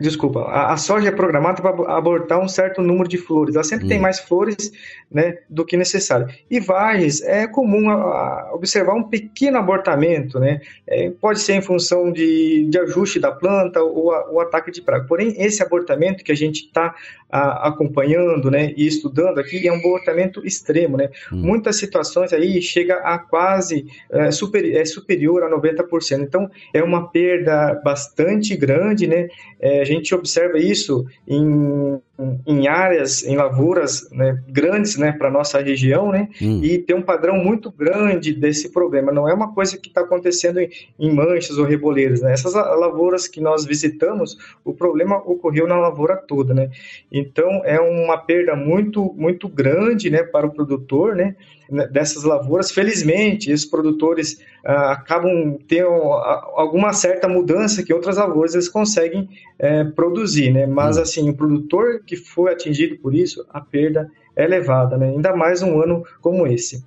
Desculpa, 0.00 0.40
a, 0.40 0.72
a, 0.72 0.76
soja 0.78 1.08
é 1.08 1.12
programada 1.12 1.60
para 1.60 1.94
abortar 1.94 2.40
um 2.40 2.48
certo 2.48 2.80
número 2.80 3.06
de 3.06 3.18
flores. 3.18 3.54
Ela 3.54 3.64
sempre 3.64 3.84
hum. 3.84 3.88
tem 3.88 4.00
mais 4.00 4.18
flores 4.18 4.72
né, 5.10 5.38
do 5.48 5.64
que 5.64 5.76
necessário. 5.76 6.26
E 6.50 6.58
vagens, 6.58 7.20
é 7.22 7.46
comum 7.46 7.90
a, 7.90 7.94
a 7.94 8.54
observar 8.54 8.94
um 8.94 9.02
pequeno 9.02 9.58
abortamento, 9.58 10.38
né? 10.38 10.60
É, 10.86 11.10
pode 11.10 11.40
ser 11.40 11.54
em 11.54 11.62
função 11.62 12.10
de, 12.10 12.66
de 12.70 12.78
ajuste 12.78 13.20
da 13.20 13.30
planta 13.30 13.82
ou 13.82 14.06
o 14.32 14.40
ataque 14.40 14.70
de 14.70 14.80
praga. 14.80 15.04
Porém, 15.06 15.34
esse 15.36 15.62
abortamento 15.62 16.24
que 16.24 16.32
a 16.32 16.36
gente 16.36 16.64
está 16.64 16.94
acompanhando 17.30 18.50
né, 18.50 18.72
e 18.76 18.86
estudando 18.86 19.38
aqui 19.38 19.66
é 19.66 19.72
um 19.72 19.76
abortamento 19.76 20.44
extremo. 20.44 20.96
Né? 20.96 21.10
Hum. 21.32 21.36
Muitas 21.36 21.76
situações 21.76 22.32
aí 22.32 22.60
chega 22.60 22.96
a 22.96 23.18
quase 23.18 23.86
é, 24.10 24.30
super, 24.30 24.64
é 24.74 24.84
superior 24.84 25.42
a 25.44 25.50
90%. 25.50 26.22
Então, 26.22 26.50
é 26.74 26.82
uma 26.82 27.08
perda 27.08 27.80
bastante 27.84 28.56
grande, 28.56 29.06
né? 29.06 29.28
É, 29.60 29.84
gente 29.92 30.14
observa 30.14 30.58
isso 30.58 31.06
em 31.26 32.00
em 32.46 32.68
áreas, 32.68 33.24
em 33.24 33.36
lavouras 33.36 34.08
né, 34.10 34.42
grandes 34.48 34.96
né, 34.96 35.12
para 35.12 35.30
nossa 35.30 35.60
região, 35.60 36.10
né, 36.10 36.28
hum. 36.40 36.60
e 36.62 36.78
tem 36.78 36.96
um 36.96 37.02
padrão 37.02 37.36
muito 37.36 37.70
grande 37.70 38.32
desse 38.32 38.70
problema. 38.70 39.12
Não 39.12 39.28
é 39.28 39.34
uma 39.34 39.52
coisa 39.52 39.78
que 39.78 39.88
está 39.88 40.02
acontecendo 40.02 40.60
em, 40.60 40.70
em, 40.98 41.12
manchas 41.12 41.58
ou 41.58 41.64
reboleiros. 41.64 42.20
Né? 42.20 42.32
Essas 42.32 42.54
lavouras 42.54 43.26
que 43.26 43.40
nós 43.40 43.64
visitamos, 43.64 44.36
o 44.64 44.72
problema 44.72 45.16
ocorreu 45.16 45.66
na 45.66 45.78
lavoura 45.78 46.16
toda. 46.16 46.52
Né? 46.52 46.70
Então, 47.10 47.62
é 47.64 47.80
uma 47.80 48.18
perda 48.18 48.54
muito, 48.54 49.14
muito 49.16 49.48
grande 49.48 50.10
né, 50.10 50.22
para 50.22 50.46
o 50.46 50.50
produtor, 50.50 51.16
né? 51.16 51.34
Né, 51.70 51.86
dessas 51.86 52.24
lavouras. 52.24 52.72
Felizmente, 52.72 53.50
esses 53.50 53.64
produtores 53.64 54.40
ah, 54.64 54.92
acabam 54.92 55.56
tendo 55.68 55.88
alguma 55.88 56.92
certa 56.92 57.28
mudança 57.28 57.84
que 57.84 57.94
outras 57.94 58.16
lavouras 58.16 58.54
eles 58.54 58.68
conseguem 58.68 59.28
é, 59.56 59.84
produzir, 59.84 60.50
né? 60.50 60.66
Mas, 60.66 60.98
hum. 60.98 61.02
assim, 61.02 61.30
o 61.30 61.34
produtor 61.34 62.02
que 62.10 62.16
foi 62.16 62.52
atingido 62.52 62.98
por 62.98 63.14
isso, 63.14 63.46
a 63.50 63.60
perda 63.60 64.10
é 64.34 64.42
elevada, 64.42 64.98
né? 64.98 65.10
Ainda 65.10 65.36
mais 65.36 65.62
um 65.62 65.80
ano 65.80 66.02
como 66.20 66.44
esse. 66.44 66.84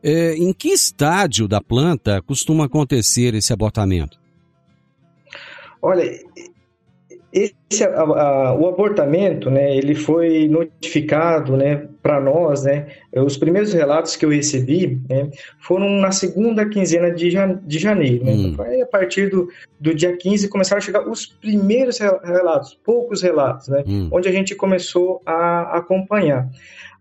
É, 0.00 0.34
em 0.34 0.52
que 0.52 0.68
estádio 0.68 1.48
da 1.48 1.60
planta 1.60 2.22
costuma 2.22 2.66
acontecer 2.66 3.34
esse 3.34 3.52
abortamento? 3.52 4.16
Olha, 5.82 6.04
esse, 7.34 7.82
a, 7.82 8.00
a, 8.00 8.54
o 8.54 8.68
abortamento, 8.68 9.50
né, 9.50 9.76
ele 9.76 9.94
foi 9.94 10.46
notificado, 10.46 11.56
né, 11.56 11.88
para 12.00 12.20
nós, 12.20 12.62
né, 12.62 12.86
os 13.12 13.36
primeiros 13.36 13.72
relatos 13.72 14.14
que 14.14 14.24
eu 14.24 14.30
recebi, 14.30 15.00
né, 15.08 15.28
foram 15.58 15.90
na 15.90 16.12
segunda 16.12 16.64
quinzena 16.64 17.10
de, 17.10 17.34
de 17.66 17.78
janeiro, 17.78 18.24
né, 18.24 18.32
hum. 18.32 18.52
então, 18.52 18.64
a 18.82 18.86
partir 18.86 19.30
do, 19.30 19.48
do 19.80 19.92
dia 19.92 20.16
15 20.16 20.48
começaram 20.48 20.78
a 20.78 20.84
chegar 20.84 21.08
os 21.08 21.26
primeiros 21.26 21.98
relatos, 21.98 22.78
poucos 22.84 23.20
relatos, 23.20 23.66
né, 23.66 23.82
hum. 23.84 24.08
onde 24.12 24.28
a 24.28 24.32
gente 24.32 24.54
começou 24.54 25.20
a 25.26 25.76
acompanhar. 25.76 26.48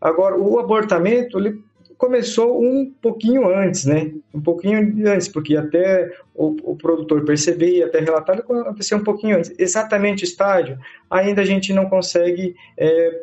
Agora, 0.01 0.35
o 0.35 0.59
abortamento, 0.59 1.37
ele 1.37 1.61
começou 2.03 2.61
um 2.61 2.93
pouquinho 3.01 3.47
antes, 3.47 3.85
né? 3.85 4.11
Um 4.33 4.41
pouquinho 4.41 4.77
antes, 5.07 5.29
porque 5.29 5.55
até 5.55 6.11
o, 6.35 6.47
o 6.71 6.75
produtor 6.75 7.23
perceber 7.23 7.77
e 7.77 7.83
até 7.83 8.01
relatar, 8.01 8.39
aconteceu 8.39 8.97
um 8.97 9.03
pouquinho 9.03 9.37
antes. 9.37 9.53
Exatamente 9.57 10.21
o 10.21 10.25
estágio, 10.25 10.77
ainda 11.09 11.41
a 11.41 11.45
gente 11.45 11.71
não 11.71 11.85
consegue 11.85 12.57
é, 12.77 13.21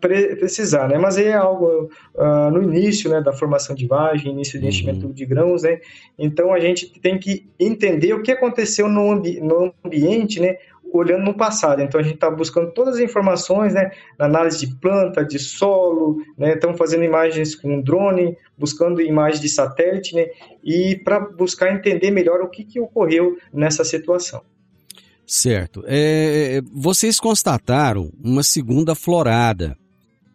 precisar, 0.00 0.88
né? 0.88 0.96
Mas 0.96 1.18
é 1.18 1.34
algo 1.34 1.90
uh, 2.14 2.50
no 2.50 2.62
início, 2.62 3.10
né, 3.10 3.20
da 3.20 3.34
formação 3.34 3.76
de 3.76 3.86
vagem, 3.86 4.32
início 4.32 4.58
de 4.58 4.66
enchimento 4.66 5.08
uhum. 5.08 5.12
de 5.12 5.26
grãos, 5.26 5.62
né? 5.62 5.78
Então 6.18 6.50
a 6.50 6.58
gente 6.58 6.98
tem 6.98 7.18
que 7.18 7.46
entender 7.60 8.14
o 8.14 8.22
que 8.22 8.32
aconteceu 8.32 8.88
no, 8.88 9.12
ambi 9.12 9.38
no 9.38 9.70
ambiente, 9.84 10.40
né? 10.40 10.56
Olhando 10.92 11.24
no 11.24 11.34
passado. 11.34 11.82
Então 11.82 12.00
a 12.00 12.02
gente 12.02 12.14
está 12.14 12.30
buscando 12.30 12.72
todas 12.72 12.96
as 12.96 13.00
informações, 13.00 13.74
né, 13.74 13.90
análise 14.18 14.66
de 14.66 14.74
planta, 14.76 15.24
de 15.24 15.38
solo, 15.38 16.18
né, 16.36 16.54
estamos 16.54 16.76
fazendo 16.76 17.04
imagens 17.04 17.54
com 17.54 17.80
drone, 17.80 18.36
buscando 18.56 19.00
imagens 19.00 19.40
de 19.40 19.48
satélite, 19.48 20.14
né, 20.14 20.26
e 20.62 20.96
para 20.96 21.18
buscar 21.18 21.72
entender 21.72 22.10
melhor 22.10 22.40
o 22.40 22.48
que, 22.48 22.64
que 22.64 22.78
ocorreu 22.78 23.36
nessa 23.52 23.84
situação. 23.84 24.42
Certo. 25.26 25.82
É, 25.86 26.60
vocês 26.72 27.18
constataram 27.18 28.10
uma 28.22 28.42
segunda 28.42 28.94
florada. 28.94 29.76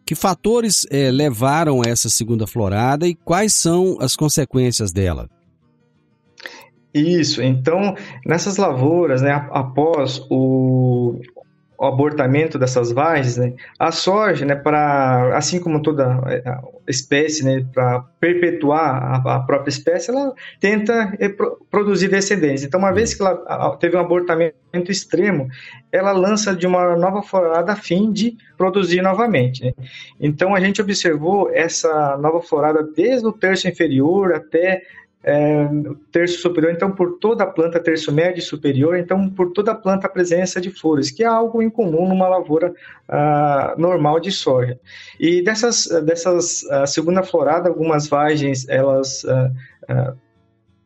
Que 0.06 0.16
fatores 0.16 0.88
é, 0.90 1.12
levaram 1.12 1.82
a 1.82 1.90
essa 1.90 2.10
segunda 2.10 2.48
florada 2.48 3.06
e 3.06 3.14
quais 3.14 3.54
são 3.54 3.98
as 4.00 4.16
consequências 4.16 4.94
dela? 4.94 5.30
Isso, 6.98 7.42
então 7.42 7.96
nessas 8.25 8.58
lavouras, 8.58 9.22
né, 9.22 9.48
após 9.51 10.26
o, 10.30 11.19
o 11.78 11.86
abortamento 11.86 12.58
dessas 12.58 12.91
vagens, 12.91 13.38
né, 13.38 13.54
a 13.78 13.91
soja, 13.91 14.45
né, 14.45 14.56
para 14.56 15.38
assim 15.38 15.60
como 15.60 15.82
toda 15.82 16.19
espécie, 16.88 17.45
né, 17.45 17.65
para 17.72 18.00
perpetuar 18.19 19.26
a, 19.26 19.36
a, 19.36 19.39
própria 19.41 19.69
espécie, 19.69 20.10
ela 20.10 20.34
tenta 20.60 21.13
produzir 21.69 22.08
descendentes. 22.08 22.63
Então, 22.63 22.80
uma 22.80 22.91
vez 22.91 23.13
que 23.13 23.22
ela 23.22 23.78
teve 23.78 23.95
um 23.95 24.00
abortamento 24.00 24.56
extremo, 24.89 25.48
ela 25.91 26.12
lança 26.12 26.56
de 26.56 26.65
uma 26.65 26.95
nova 26.95 27.22
florada 27.22 27.74
a 27.74 27.76
fim 27.76 28.12
de 28.12 28.36
produzir 28.58 29.02
novamente. 29.02 29.63
Né? 29.63 29.74
Então, 30.19 30.56
a 30.56 30.60
gente 30.60 30.82
observou 30.82 31.52
essa 31.54 32.17
nova 32.17 32.41
florada 32.41 32.82
desde 32.95 33.28
o 33.28 33.34
terço 33.34 33.67
inferior 33.67 34.34
até 34.34 34.82
é, 35.30 35.68
terço 36.10 36.40
superior, 36.40 36.72
então 36.72 36.90
por 36.90 37.18
toda 37.20 37.44
a 37.44 37.48
planta, 37.48 37.82
terço 37.82 38.13
médio 38.13 38.40
e 38.40 38.42
superior, 38.42 38.98
então 38.98 39.30
por 39.30 39.52
toda 39.52 39.74
a 39.74 39.76
planta 39.76 40.08
a 40.08 40.10
presença 40.10 40.62
de 40.62 40.72
flores, 40.72 41.12
que 41.12 41.22
é 41.22 41.28
algo 41.28 41.62
incomum 41.62 42.08
numa 42.08 42.30
lavoura 42.30 42.74
ah, 43.10 43.76
normal 43.78 44.22
de 44.22 44.32
soja. 44.32 44.80
E 45.20 45.44
dessas, 45.44 45.86
dessas 46.06 46.63
ah, 46.72 46.88
segunda 46.88 47.24
florada, 47.24 47.68
algumas 47.68 48.08
vagens, 48.08 48.70
elas 48.70 49.26
ah, 49.26 50.13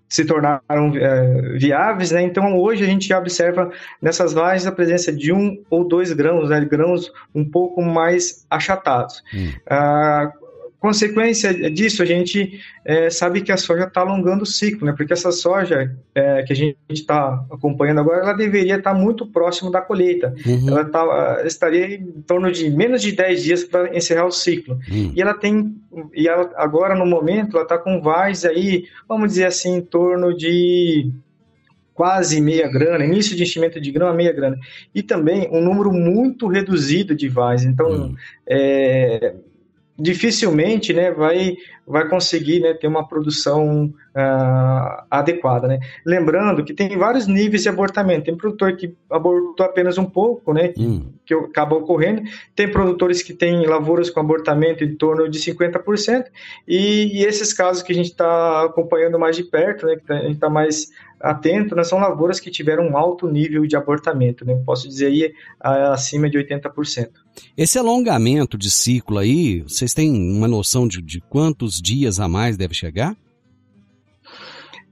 se 0.10 0.26
tornaram 0.26 0.92
é, 0.96 1.58
viáveis, 1.58 2.12
né? 2.12 2.24
Então 2.24 2.58
hoje 2.58 2.84
a 2.84 2.88
gente 2.88 3.08
já 3.08 3.18
observa 3.18 3.72
nessas 4.02 4.34
vagens 4.34 4.66
a 4.66 4.72
presença 4.72 5.10
de 5.10 5.32
um 5.32 5.64
ou 5.70 5.88
dois 5.88 6.12
grãos, 6.12 6.50
né? 6.50 6.60
grãos 6.66 7.10
um 7.34 7.50
pouco 7.50 7.82
mais 7.82 8.46
achatados. 8.50 9.24
Hum. 9.34 9.54
Ah, 9.70 10.34
consequência 10.82 11.54
disso, 11.70 12.02
a 12.02 12.06
gente 12.06 12.60
é, 12.84 13.08
sabe 13.12 13.42
que 13.42 13.52
a 13.52 13.58
soja 13.58 13.84
está 13.84 14.02
alongando 14.02 14.42
o 14.42 14.48
ciclo, 14.48 14.88
né? 14.88 14.94
Porque 14.98 15.14
essa 15.14 15.32
soja 15.32 15.96
é, 16.16 16.42
que 16.42 16.52
a 16.52 16.56
gente 16.56 16.76
está 16.90 17.46
acompanhando 17.52 18.00
agora, 18.00 18.24
ela 18.24 18.34
deveria 18.34 18.78
estar 18.78 18.94
tá 18.94 18.98
muito 18.98 19.28
próximo 19.28 19.70
da 19.70 19.80
colheita. 19.80 20.34
Uhum. 20.44 20.70
Ela 20.70 20.86
tá, 20.86 21.44
estaria 21.46 21.94
em 21.96 22.24
torno 22.26 22.52
de 22.52 22.68
menos 22.72 23.04
de 23.04 23.12
10 23.12 23.44
dias 23.44 23.64
para 23.64 23.96
encerrar 23.96 24.26
o 24.26 24.32
ciclo. 24.32 24.80
Uhum. 24.90 25.14
E 25.16 25.22
ela 25.22 25.36
tem, 25.36 25.76
e 26.16 26.28
ela, 26.28 26.50
agora 26.56 26.96
no 26.96 27.06
momento, 27.06 27.58
ela 27.58 27.64
está 27.64 27.78
com 27.78 28.02
vaz 28.02 28.44
aí, 28.44 28.86
vamos 29.08 29.30
dizer 29.30 29.46
assim, 29.46 29.76
em 29.76 29.82
torno 29.82 30.36
de 30.36 31.12
quase 31.94 32.42
meia 32.42 32.68
grana, 32.68 33.06
início 33.06 33.36
de 33.36 33.44
enchimento 33.44 33.80
de 33.80 33.92
grão 33.92 34.08
a 34.08 34.14
meia 34.14 34.34
grana. 34.34 34.58
E 34.96 35.04
também 35.04 35.48
um 35.52 35.62
número 35.62 35.94
muito 35.94 36.48
reduzido 36.48 37.14
de 37.14 37.30
vaz. 37.30 37.64
Então, 37.64 37.88
uhum. 37.88 38.16
é, 38.48 39.36
dificilmente 39.98 40.94
né, 40.94 41.12
vai, 41.12 41.56
vai 41.86 42.08
conseguir 42.08 42.60
né, 42.60 42.74
ter 42.74 42.88
uma 42.88 43.08
produção 43.08 43.94
uh, 44.16 45.04
adequada. 45.10 45.68
Né? 45.68 45.80
Lembrando 46.06 46.64
que 46.64 46.74
tem 46.74 46.98
vários 46.98 47.28
níveis 47.28 47.64
de 47.64 47.70
abortamento. 47.70 48.26
Tem 48.26 48.36
produtor 48.36 48.76
que 48.76 48.96
abortou 49.10 49.66
apenas 49.66 49.98
um 49.98 50.06
pouco, 50.06 50.54
né, 50.54 50.74
hum. 50.78 51.12
que 51.26 51.34
acaba 51.34 51.76
ocorrendo. 51.76 52.24
Tem 52.56 52.70
produtores 52.70 53.22
que 53.22 53.34
têm 53.34 53.66
lavouras 53.66 54.10
com 54.10 54.20
abortamento 54.20 54.84
em 54.84 54.96
torno 54.96 55.30
de 55.30 55.40
50%. 55.40 56.26
E, 56.68 57.20
e 57.20 57.26
esses 57.26 57.54
casos 57.54 57.84
que 57.84 57.92
a 57.92 57.96
gente 57.96 58.12
está 58.12 58.66
acompanhando 58.66 59.18
mais 59.18 59.36
de 59.36 59.44
perto, 59.44 59.86
né, 59.86 59.96
que 59.96 60.06
tá, 60.06 60.16
a 60.16 60.24
gente 60.24 60.34
está 60.34 60.50
mais 60.50 60.90
atento, 61.20 61.76
né, 61.76 61.84
são 61.84 62.00
lavouras 62.00 62.40
que 62.40 62.50
tiveram 62.50 62.88
um 62.88 62.98
alto 62.98 63.28
nível 63.28 63.66
de 63.66 63.76
abortamento. 63.76 64.46
Né, 64.46 64.60
posso 64.66 64.88
dizer 64.88 65.08
aí 65.08 65.34
acima 65.60 66.30
de 66.30 66.38
80%. 66.38 67.10
Esse 67.58 67.80
alongamento 67.80 68.58
de 68.58 68.70
ciclo 68.70 69.18
aí, 69.18 69.62
vocês 69.62 69.94
têm 69.94 70.12
uma 70.12 70.48
noção 70.48 70.88
de, 70.88 71.02
de 71.02 71.22
quantos 71.22 71.82
dias 71.82 72.20
a 72.20 72.28
mais 72.28 72.58
deve 72.58 72.74
chegar? 72.74 73.16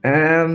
É, 0.02 0.46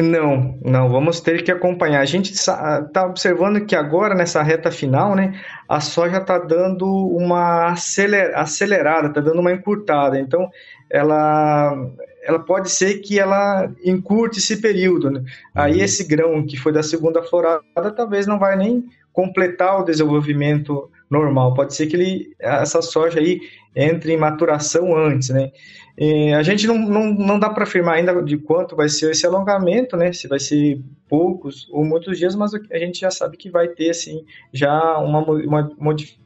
não, 0.00 0.58
não, 0.64 0.88
vamos 0.88 1.20
ter 1.20 1.42
que 1.42 1.50
acompanhar. 1.50 2.00
A 2.00 2.04
gente 2.04 2.32
está 2.32 3.04
observando 3.04 3.64
que 3.66 3.74
agora, 3.74 4.14
nessa 4.14 4.42
reta 4.42 4.70
final, 4.70 5.16
né, 5.16 5.40
a 5.68 5.80
soja 5.80 6.18
está 6.18 6.38
dando 6.38 6.86
uma 6.86 7.72
acelerada, 7.72 9.08
está 9.08 9.20
dando 9.20 9.40
uma 9.40 9.52
encurtada. 9.52 10.18
Então, 10.20 10.48
ela, 10.88 11.74
ela 12.22 12.38
pode 12.38 12.70
ser 12.70 12.98
que 12.98 13.18
ela 13.18 13.68
encurte 13.84 14.38
esse 14.38 14.60
período. 14.60 15.10
Né? 15.10 15.24
Aí, 15.52 15.78
uhum. 15.78 15.84
esse 15.84 16.04
grão 16.04 16.46
que 16.46 16.56
foi 16.56 16.72
da 16.72 16.82
segunda 16.82 17.22
florada, 17.24 17.90
talvez 17.96 18.26
não 18.26 18.38
vai 18.38 18.56
nem 18.56 18.84
completar 19.12 19.80
o 19.80 19.84
desenvolvimento 19.84 20.88
normal. 21.10 21.54
Pode 21.54 21.74
ser 21.74 21.86
que 21.86 21.96
ele, 21.96 22.34
essa 22.38 22.80
soja 22.82 23.18
aí 23.18 23.40
entre 23.74 24.12
em 24.12 24.16
maturação 24.16 24.96
antes, 24.96 25.30
né? 25.30 25.50
E 25.98 26.32
a 26.32 26.42
gente 26.42 26.66
não, 26.66 26.78
não, 26.78 27.14
não 27.14 27.38
dá 27.38 27.48
para 27.48 27.64
afirmar 27.64 27.94
ainda 27.94 28.22
de 28.22 28.36
quanto 28.36 28.76
vai 28.76 28.88
ser 28.88 29.10
esse 29.10 29.26
alongamento, 29.26 29.96
né? 29.96 30.12
Se 30.12 30.28
vai 30.28 30.38
ser 30.38 30.82
poucos 31.08 31.66
ou 31.70 31.84
muitos 31.84 32.18
dias, 32.18 32.34
mas 32.34 32.52
a 32.54 32.78
gente 32.78 33.00
já 33.00 33.10
sabe 33.10 33.36
que 33.36 33.50
vai 33.50 33.68
ter, 33.68 33.90
assim, 33.90 34.24
já 34.52 34.98
uma, 34.98 35.20
uma 35.20 35.74
modificação 35.78 36.25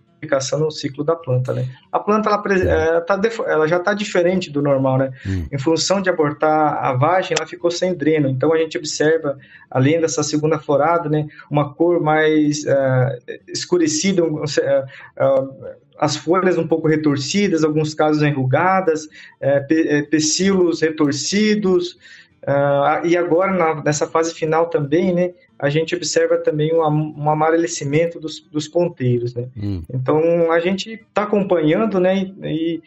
no 0.59 0.71
ciclo 0.71 1.05
da 1.05 1.17
planta, 1.17 1.53
né? 1.53 1.67
A 1.91 1.99
planta, 1.99 2.29
ela, 2.29 2.43
ela, 2.63 3.01
tá, 3.01 3.21
ela 3.47 3.67
já 3.67 3.77
está 3.77 3.95
diferente 3.95 4.51
do 4.51 4.61
normal, 4.63 4.99
né? 4.99 5.13
Hum. 5.27 5.47
Em 5.51 5.59
função 5.59 6.01
de 6.01 6.11
abortar 6.11 6.85
a 6.85 6.93
vagem, 6.95 7.37
ela 7.39 7.47
ficou 7.47 7.71
sem 7.71 7.95
dreno. 7.95 8.29
Então, 8.29 8.53
a 8.53 8.59
gente 8.59 8.77
observa, 8.77 9.39
além 9.71 10.01
dessa 10.01 10.23
segunda 10.23 10.59
florada, 10.59 11.09
né? 11.09 11.29
Uma 11.51 11.73
cor 11.75 12.01
mais 12.01 12.65
uh, 12.65 13.41
escurecida, 13.49 14.25
uh, 14.25 14.45
uh, 14.45 15.81
as 16.01 16.17
folhas 16.17 16.57
um 16.57 16.67
pouco 16.67 16.89
retorcidas, 16.89 17.63
alguns 17.63 17.93
casos 17.93 18.23
enrugadas, 18.23 19.07
é, 19.39 19.61
pe, 19.61 19.87
é, 19.87 20.03
pecíolos 20.03 20.81
retorcidos, 20.81 21.99
Uh, 22.43 23.07
e 23.07 23.17
agora, 23.17 23.53
na, 23.53 23.83
nessa 23.83 24.07
fase 24.07 24.35
final 24.35 24.69
também, 24.71 25.13
né, 25.13 25.33
a 25.59 25.69
gente 25.69 25.95
observa 25.95 26.39
também 26.39 26.75
um, 26.75 26.81
um 26.81 27.31
amarelecimento 27.31 28.19
dos, 28.19 28.41
dos 28.51 28.67
ponteiros, 28.67 29.35
né? 29.35 29.49
Hum. 29.57 29.83
Então, 29.93 30.51
a 30.51 30.59
gente 30.59 30.93
está 30.95 31.25
acompanhando, 31.25 32.01
né, 32.01 32.31
e, 32.43 32.83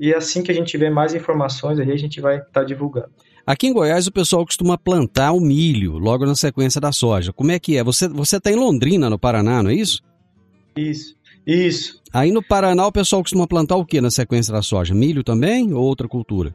e 0.00 0.12
assim 0.12 0.42
que 0.42 0.50
a 0.50 0.54
gente 0.54 0.68
tiver 0.68 0.90
mais 0.90 1.14
informações, 1.14 1.78
aí 1.78 1.92
a 1.92 1.96
gente 1.96 2.20
vai 2.20 2.38
estar 2.38 2.50
tá 2.50 2.64
divulgando. 2.64 3.10
Aqui 3.46 3.68
em 3.68 3.72
Goiás 3.72 4.06
o 4.06 4.12
pessoal 4.12 4.44
costuma 4.44 4.76
plantar 4.76 5.32
o 5.32 5.40
milho 5.40 5.96
logo 5.96 6.26
na 6.26 6.34
sequência 6.34 6.80
da 6.80 6.92
soja. 6.92 7.32
Como 7.32 7.50
é 7.50 7.58
que 7.58 7.78
é? 7.78 7.82
Você 7.82 8.06
você 8.06 8.36
está 8.36 8.50
em 8.50 8.56
Londrina, 8.56 9.08
no 9.08 9.18
Paraná, 9.18 9.62
não 9.62 9.70
é 9.70 9.74
isso? 9.74 10.02
Isso, 10.76 11.16
isso. 11.46 12.02
Aí 12.12 12.30
no 12.30 12.42
Paraná 12.42 12.86
o 12.86 12.92
pessoal 12.92 13.22
costuma 13.22 13.46
plantar 13.46 13.76
o 13.76 13.86
que 13.86 14.02
na 14.02 14.10
sequência 14.10 14.52
da 14.52 14.60
soja? 14.60 14.94
Milho 14.94 15.24
também 15.24 15.72
ou 15.72 15.82
outra 15.82 16.06
cultura? 16.06 16.54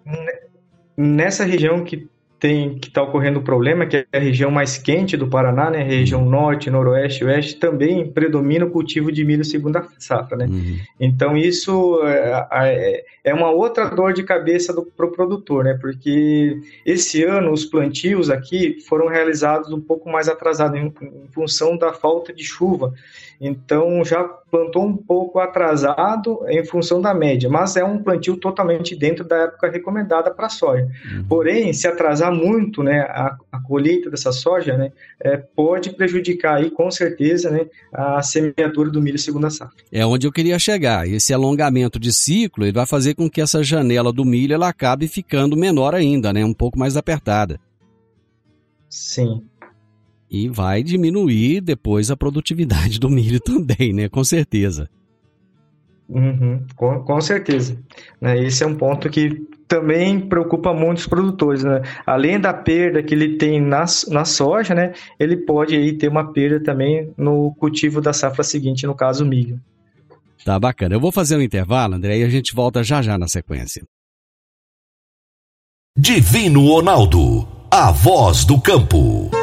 Nessa 0.96 1.46
região 1.46 1.84
que 1.84 2.08
tem 2.44 2.78
que 2.78 2.90
está 2.90 3.02
ocorrendo 3.02 3.40
o 3.40 3.42
problema, 3.42 3.86
que 3.86 3.96
é 3.96 4.06
a 4.12 4.20
região 4.20 4.52
mais 4.52 4.78
quente 4.78 5.16
do 5.16 5.30
Paraná, 5.30 5.70
né, 5.70 5.82
região 5.82 6.26
norte, 6.26 6.70
noroeste, 6.70 7.24
oeste, 7.24 7.56
também 7.56 8.06
predomina 8.12 8.66
o 8.66 8.70
cultivo 8.70 9.14
de 9.14 9.24
milho 9.24 9.46
segunda 9.46 9.88
safra, 9.98 10.36
né? 10.36 10.48
Uhum. 10.48 10.78
Então 11.00 11.38
isso 11.38 12.02
é, 12.04 12.48
é, 12.52 13.06
é, 13.24 13.34
uma 13.34 13.50
outra 13.50 13.86
dor 13.86 14.12
de 14.12 14.24
cabeça 14.24 14.74
do 14.74 14.84
pro 14.84 15.14
produtor, 15.14 15.64
né? 15.64 15.78
Porque 15.80 16.60
esse 16.86 17.24
ano 17.24 17.54
os 17.54 17.64
plantios 17.64 18.30
aqui 18.30 18.78
foram 18.90 19.08
realizados 19.08 19.72
um 19.72 19.80
pouco 19.80 20.12
mais 20.12 20.28
atrasados 20.28 20.78
em, 20.78 20.88
em 21.02 21.28
função 21.32 21.78
da 21.78 21.94
falta 21.94 22.34
de 22.34 22.44
chuva. 22.44 22.94
Então 23.40 24.04
já 24.04 24.30
plantou 24.54 24.86
um 24.86 24.96
pouco 24.96 25.40
atrasado 25.40 26.42
em 26.48 26.64
função 26.64 27.02
da 27.02 27.12
média, 27.12 27.50
mas 27.50 27.76
é 27.76 27.84
um 27.84 27.98
plantio 27.98 28.38
totalmente 28.38 28.96
dentro 28.96 29.24
da 29.24 29.36
época 29.46 29.68
recomendada 29.68 30.30
para 30.30 30.48
soja. 30.48 30.88
Uhum. 31.12 31.24
Porém, 31.28 31.74
se 31.74 31.88
atrasar 31.88 32.32
muito 32.32 32.84
né, 32.84 33.00
a, 33.00 33.36
a 33.52 33.60
colheita 33.60 34.12
dessa 34.12 34.32
soja, 34.32 34.78
né, 34.78 34.92
é, 35.20 35.38
pode 35.38 35.90
prejudicar 35.96 36.58
aí, 36.58 36.70
com 36.70 36.92
certeza 36.92 37.50
né, 37.50 37.66
a 37.92 38.22
semeadura 38.22 38.92
do 38.92 39.02
milho 39.02 39.18
segunda 39.18 39.50
safra. 39.50 39.74
É 39.92 40.06
onde 40.06 40.28
eu 40.28 40.32
queria 40.32 40.60
chegar. 40.60 41.08
Esse 41.08 41.34
alongamento 41.34 42.00
de 42.00 42.14
ciclo 42.14 42.64
ele 42.64 42.74
vai 42.74 42.86
fazer 42.86 43.16
com 43.16 43.28
que 43.28 43.42
essa 43.42 43.64
janela 43.64 44.14
do 44.14 44.24
milho 44.24 44.54
ela 44.54 44.70
acabe 44.70 45.08
ficando 45.08 45.58
menor 45.58 45.96
ainda, 45.96 46.32
né, 46.32 46.46
um 46.46 46.54
pouco 46.54 46.78
mais 46.78 46.96
apertada. 46.96 47.60
Sim 48.88 49.42
e 50.34 50.50
vai 50.50 50.82
diminuir 50.82 51.62
depois 51.62 52.10
a 52.10 52.18
produtividade 52.18 53.00
do 53.00 53.08
milho 53.08 53.40
também, 53.46 53.94
né? 53.94 54.10
Com 54.10 54.24
certeza. 54.24 54.90
Uhum, 56.10 56.66
com, 56.76 57.04
com 57.04 57.22
certeza. 57.22 57.78
Né? 58.20 58.44
Esse 58.44 58.64
é 58.64 58.68
um 58.68 58.76
ponto 58.76 59.10
que 59.10 59.48
também 59.68 60.20
preocupa 60.20 60.74
muitos 60.74 61.08
produtores, 61.08 61.64
né? 61.64 61.82
Além 62.06 62.40
da 62.40 62.54
perda 62.54 63.02
que 63.02 63.14
ele 63.14 63.38
tem 63.38 63.62
na, 63.62 63.86
na 64.10 64.26
soja, 64.26 64.74
né? 64.74 64.94
Ele 65.20 65.38
pode 65.38 65.76
aí 65.76 65.94
ter 65.94 66.08
uma 66.08 66.34
perda 66.34 66.60
também 66.60 67.14
no 67.16 67.54
cultivo 67.56 68.02
da 68.02 68.12
safra 68.12 68.44
seguinte, 68.44 68.86
no 68.86 68.96
caso 68.96 69.26
milho. 69.26 69.62
Tá 70.44 70.60
bacana. 70.60 70.96
Eu 70.96 71.00
vou 71.00 71.12
fazer 71.12 71.38
um 71.38 71.42
intervalo, 71.42 71.96
André, 71.96 72.18
e 72.18 72.24
a 72.24 72.30
gente 72.30 72.54
volta 72.54 72.84
já 72.84 73.02
já 73.02 73.18
na 73.18 73.28
sequência. 73.28 73.84
Divino 75.98 76.68
Ronaldo, 76.68 77.48
a 77.72 77.92
voz 77.92 78.44
do 78.44 78.60
campo. 78.60 79.43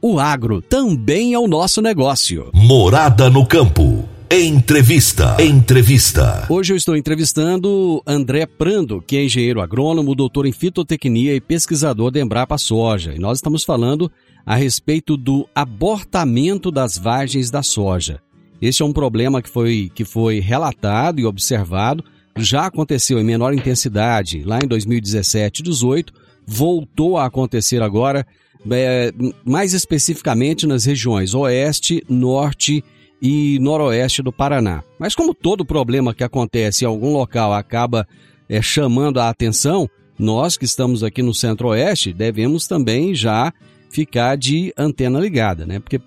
o 0.00 0.18
agro 0.18 0.62
também 0.62 1.34
é 1.34 1.38
o 1.38 1.48
nosso 1.48 1.82
negócio. 1.82 2.50
Morada 2.54 3.28
no 3.28 3.44
campo. 3.46 4.08
Entrevista. 4.30 5.36
Entrevista. 5.42 6.46
Hoje 6.50 6.72
eu 6.72 6.76
estou 6.76 6.96
entrevistando 6.96 8.02
André 8.06 8.46
Prando, 8.46 9.00
que 9.00 9.16
é 9.16 9.24
engenheiro 9.24 9.60
agrônomo, 9.60 10.14
doutor 10.14 10.46
em 10.46 10.52
fitotecnia 10.52 11.34
e 11.34 11.40
pesquisador 11.40 12.10
da 12.10 12.20
Embrapa 12.20 12.58
Soja. 12.58 13.14
E 13.14 13.18
nós 13.18 13.38
estamos 13.38 13.64
falando 13.64 14.12
a 14.44 14.54
respeito 14.54 15.16
do 15.16 15.48
abortamento 15.54 16.70
das 16.70 16.96
vagens 16.96 17.50
da 17.50 17.62
soja. 17.62 18.20
Este 18.60 18.82
é 18.82 18.84
um 18.84 18.92
problema 18.92 19.40
que 19.40 19.48
foi, 19.48 19.90
que 19.94 20.04
foi 20.04 20.40
relatado 20.40 21.20
e 21.20 21.26
observado, 21.26 22.04
já 22.36 22.66
aconteceu 22.66 23.18
em 23.18 23.24
menor 23.24 23.52
intensidade 23.52 24.42
lá 24.44 24.58
em 24.62 24.66
2017 24.68 25.60
e 25.60 25.64
2018, 25.64 26.12
voltou 26.46 27.18
a 27.18 27.26
acontecer 27.26 27.82
agora 27.82 28.26
é, 28.70 29.12
mais 29.44 29.72
especificamente 29.72 30.66
nas 30.66 30.84
regiões 30.84 31.34
oeste, 31.34 32.02
norte 32.08 32.84
e 33.20 33.58
noroeste 33.60 34.22
do 34.22 34.32
Paraná. 34.32 34.82
Mas 34.98 35.14
como 35.14 35.34
todo 35.34 35.64
problema 35.64 36.14
que 36.14 36.24
acontece 36.24 36.84
em 36.84 36.88
algum 36.88 37.12
local 37.12 37.52
acaba 37.52 38.06
é, 38.48 38.62
chamando 38.62 39.20
a 39.20 39.28
atenção, 39.28 39.88
nós 40.18 40.56
que 40.56 40.64
estamos 40.64 41.02
aqui 41.04 41.22
no 41.22 41.34
centro-oeste 41.34 42.12
devemos 42.12 42.66
também 42.66 43.14
já 43.14 43.52
ficar 43.90 44.36
de 44.36 44.72
antena 44.76 45.18
ligada, 45.18 45.64
né? 45.66 45.78
Porque 45.78 46.00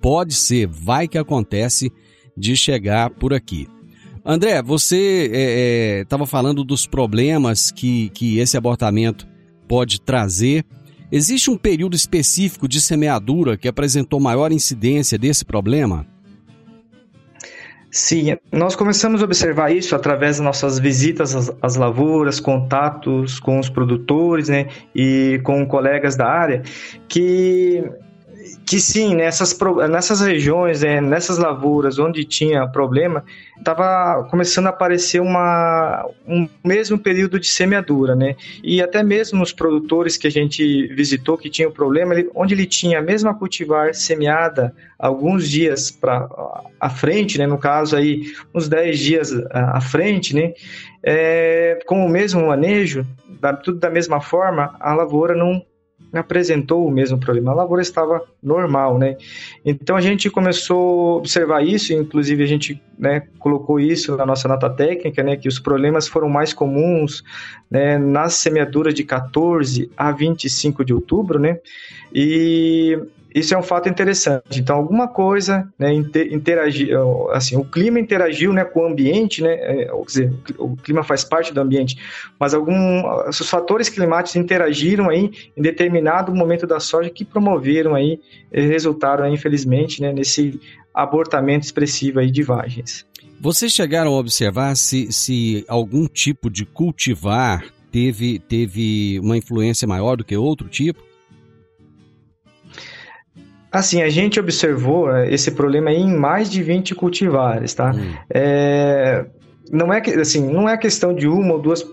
pode 0.00 0.34
ser, 0.34 0.66
vai 0.66 1.06
que 1.06 1.18
acontece 1.18 1.92
de 2.36 2.56
chegar 2.56 3.10
por 3.10 3.32
aqui. 3.32 3.68
André, 4.24 4.62
você 4.62 6.02
estava 6.02 6.24
é, 6.24 6.26
é, 6.26 6.28
falando 6.28 6.64
dos 6.64 6.86
problemas 6.86 7.70
que, 7.70 8.10
que 8.10 8.38
esse 8.38 8.56
abortamento 8.56 9.26
pode 9.66 10.00
trazer 10.00 10.64
Existe 11.10 11.50
um 11.50 11.56
período 11.56 11.96
específico 11.96 12.68
de 12.68 12.80
semeadura 12.80 13.56
que 13.56 13.66
apresentou 13.66 14.20
maior 14.20 14.52
incidência 14.52 15.18
desse 15.18 15.44
problema? 15.44 16.06
Sim, 17.90 18.36
nós 18.52 18.76
começamos 18.76 19.22
a 19.22 19.24
observar 19.24 19.74
isso 19.74 19.96
através 19.96 20.36
das 20.36 20.44
nossas 20.44 20.78
visitas 20.78 21.34
às, 21.34 21.50
às, 21.62 21.76
lavouras, 21.76 22.38
contatos 22.38 23.40
com 23.40 23.58
os 23.58 23.70
produtores 23.70 24.50
né, 24.50 24.66
e 24.94 25.40
com 25.42 25.66
colegas 25.66 26.14
da 26.14 26.26
área, 26.26 26.62
que 27.08 27.82
que 28.68 28.78
sim, 28.78 29.14
nessas, 29.14 29.58
nessas 29.88 30.20
regiões, 30.20 30.82
é, 30.82 31.00
nessas 31.00 31.38
lavouras 31.38 31.98
onde 31.98 32.22
tinha 32.22 32.68
problema, 32.68 33.24
estava 33.56 34.24
começando 34.30 34.66
a 34.66 34.68
aparecer 34.68 35.22
uma, 35.22 36.06
um 36.26 36.46
mesmo 36.62 36.98
período 36.98 37.40
de 37.40 37.46
semeadura, 37.46 38.14
né? 38.14 38.36
E 38.62 38.82
até 38.82 39.02
mesmo 39.02 39.38
nos 39.38 39.54
produtores 39.54 40.18
que 40.18 40.26
a 40.26 40.30
gente 40.30 40.86
visitou 40.88 41.38
que 41.38 41.48
tinham 41.48 41.72
problema, 41.72 42.14
onde 42.34 42.52
ele 42.52 42.66
tinha 42.66 42.98
a 42.98 43.02
mesma 43.02 43.34
cultivar 43.34 43.94
semeada 43.94 44.74
alguns 44.98 45.48
dias 45.48 45.90
para 45.90 46.28
à 46.78 46.90
frente, 46.90 47.38
né? 47.38 47.46
No 47.46 47.56
caso 47.56 47.96
aí, 47.96 48.34
uns 48.54 48.68
10 48.68 48.98
dias 48.98 49.32
à 49.50 49.80
frente, 49.80 50.34
né? 50.34 50.52
É, 51.02 51.78
com 51.86 52.04
o 52.04 52.08
mesmo 52.08 52.46
manejo, 52.46 53.06
da, 53.40 53.54
tudo 53.54 53.78
da 53.78 53.88
mesma 53.88 54.20
forma, 54.20 54.76
a 54.78 54.92
lavoura 54.92 55.34
não 55.34 55.64
apresentou 56.12 56.86
o 56.86 56.90
mesmo 56.90 57.18
problema. 57.18 57.52
A 57.52 57.54
lavoura 57.54 57.82
estava 57.82 58.22
normal, 58.42 58.98
né? 58.98 59.16
Então 59.64 59.96
a 59.96 60.00
gente 60.00 60.30
começou 60.30 61.14
a 61.14 61.16
observar 61.16 61.64
isso, 61.64 61.92
inclusive 61.92 62.42
a 62.42 62.46
gente 62.46 62.82
né, 62.98 63.22
colocou 63.38 63.78
isso 63.78 64.16
na 64.16 64.24
nossa 64.24 64.48
nota 64.48 64.70
técnica, 64.70 65.22
né? 65.22 65.36
Que 65.36 65.48
os 65.48 65.58
problemas 65.58 66.08
foram 66.08 66.28
mais 66.28 66.52
comuns 66.52 67.22
né, 67.70 67.98
nas 67.98 68.34
semeaduras 68.34 68.94
de 68.94 69.04
14 69.04 69.90
a 69.96 70.10
25 70.10 70.84
de 70.84 70.94
outubro, 70.94 71.38
né? 71.38 71.58
E 72.12 72.98
isso 73.38 73.54
é 73.54 73.58
um 73.58 73.62
fato 73.62 73.88
interessante. 73.88 74.60
Então, 74.60 74.76
alguma 74.76 75.08
coisa 75.08 75.68
né, 75.78 75.92
interagiu, 75.92 77.30
assim, 77.30 77.56
o 77.56 77.64
clima 77.64 77.98
interagiu 78.00 78.52
né, 78.52 78.64
com 78.64 78.80
o 78.80 78.86
ambiente, 78.86 79.42
né, 79.42 79.54
é, 79.54 79.84
quer 79.86 80.04
dizer, 80.06 80.34
o 80.58 80.76
clima 80.76 81.02
faz 81.02 81.24
parte 81.24 81.52
do 81.52 81.60
ambiente, 81.60 81.96
mas 82.38 82.54
algum, 82.54 83.02
os 83.28 83.48
fatores 83.48 83.88
climáticos 83.88 84.36
interagiram 84.36 85.08
aí 85.08 85.30
em 85.56 85.62
determinado 85.62 86.34
momento 86.34 86.66
da 86.66 86.80
soja 86.80 87.10
que 87.10 87.24
promoveram 87.24 87.94
aí, 87.94 88.20
resultaram 88.52 89.24
aí, 89.24 89.32
infelizmente, 89.32 90.00
né, 90.00 90.12
nesse 90.12 90.60
abortamento 90.94 91.64
expressivo 91.64 92.20
aí 92.20 92.30
de 92.30 92.42
vagens. 92.42 93.06
Vocês 93.40 93.72
chegaram 93.72 94.14
a 94.14 94.18
observar 94.18 94.76
se, 94.76 95.12
se 95.12 95.64
algum 95.68 96.06
tipo 96.06 96.50
de 96.50 96.66
cultivar 96.66 97.64
teve, 97.92 98.38
teve 98.40 99.20
uma 99.20 99.36
influência 99.36 99.86
maior 99.86 100.16
do 100.16 100.24
que 100.24 100.36
outro 100.36 100.68
tipo? 100.68 101.07
Assim, 103.70 104.02
a 104.02 104.08
gente 104.08 104.40
observou 104.40 105.14
é, 105.14 105.32
esse 105.32 105.50
problema 105.50 105.92
em 105.92 106.14
mais 106.14 106.50
de 106.50 106.62
20 106.62 106.94
cultivares, 106.94 107.74
tá? 107.74 107.92
Hum. 107.92 108.14
É, 108.30 109.26
não 109.70 109.92
é 109.92 110.00
que 110.00 110.10
assim, 110.10 110.50
não 110.50 110.68
é 110.68 110.76
questão 110.76 111.14
de 111.14 111.28
uma 111.28 111.54
ou 111.54 111.60
duas 111.60 111.84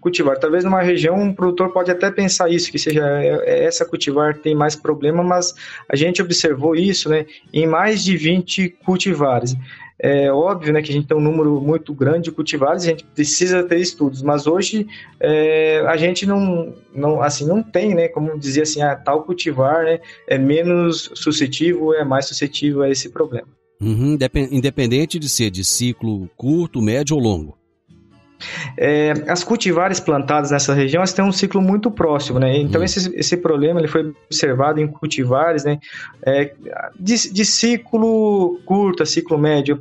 cultivar. 0.00 0.38
Talvez 0.38 0.64
numa 0.64 0.82
região 0.82 1.16
um 1.16 1.32
produtor 1.32 1.72
pode 1.72 1.90
até 1.90 2.10
pensar 2.10 2.50
isso, 2.50 2.70
que 2.70 2.78
seja 2.78 3.02
é 3.22 3.64
essa 3.64 3.84
cultivar 3.84 4.34
que 4.34 4.40
tem 4.40 4.54
mais 4.54 4.74
problema, 4.74 5.22
mas 5.22 5.54
a 5.88 5.96
gente 5.96 6.20
observou 6.20 6.74
isso, 6.74 7.08
né, 7.08 7.26
em 7.52 7.66
mais 7.66 8.02
de 8.02 8.16
20 8.16 8.68
cultivares. 8.84 9.56
É 10.02 10.32
óbvio 10.32 10.72
né, 10.72 10.80
que 10.80 10.90
a 10.90 10.94
gente 10.94 11.06
tem 11.06 11.16
um 11.16 11.20
número 11.20 11.60
muito 11.60 11.92
grande 11.92 12.24
de 12.24 12.32
cultivares, 12.32 12.84
a 12.84 12.86
gente 12.86 13.04
precisa 13.04 13.62
ter 13.62 13.78
estudos, 13.78 14.22
mas 14.22 14.46
hoje 14.46 14.86
é, 15.20 15.84
a 15.86 15.96
gente 15.98 16.24
não, 16.24 16.74
não, 16.94 17.20
assim, 17.20 17.46
não 17.46 17.62
tem, 17.62 17.94
né, 17.94 18.08
como 18.08 18.38
dizer 18.38 18.62
assim, 18.62 18.80
ah, 18.80 18.96
tal 18.96 19.24
cultivar 19.24 19.84
né, 19.84 20.00
é 20.26 20.38
menos 20.38 21.10
suscetível, 21.14 21.92
é 21.92 22.02
mais 22.02 22.24
suscetível 22.26 22.80
a 22.80 22.88
esse 22.88 23.10
problema. 23.10 23.46
Uhum, 23.78 24.16
independente 24.50 25.18
de 25.18 25.28
ser 25.28 25.50
de 25.50 25.64
ciclo 25.64 26.28
curto, 26.34 26.80
médio 26.80 27.16
ou 27.16 27.22
longo. 27.22 27.59
É, 28.76 29.12
as 29.28 29.44
cultivares 29.44 30.00
plantadas 30.00 30.50
nessa 30.50 30.74
região 30.74 31.00
elas 31.00 31.12
têm 31.12 31.24
um 31.24 31.32
ciclo 31.32 31.60
muito 31.60 31.90
próximo, 31.90 32.38
né? 32.38 32.56
Então, 32.58 32.80
hum. 32.80 32.84
esse, 32.84 33.14
esse 33.14 33.36
problema 33.36 33.80
ele 33.80 33.88
foi 33.88 34.14
observado 34.26 34.80
em 34.80 34.86
cultivares 34.86 35.64
né? 35.64 35.78
É, 36.22 36.52
de, 36.98 37.32
de, 37.32 37.44
ciclo 37.44 38.60
curto 38.64 39.02
a 39.02 39.06
ciclo 39.06 39.38
médio. 39.38 39.80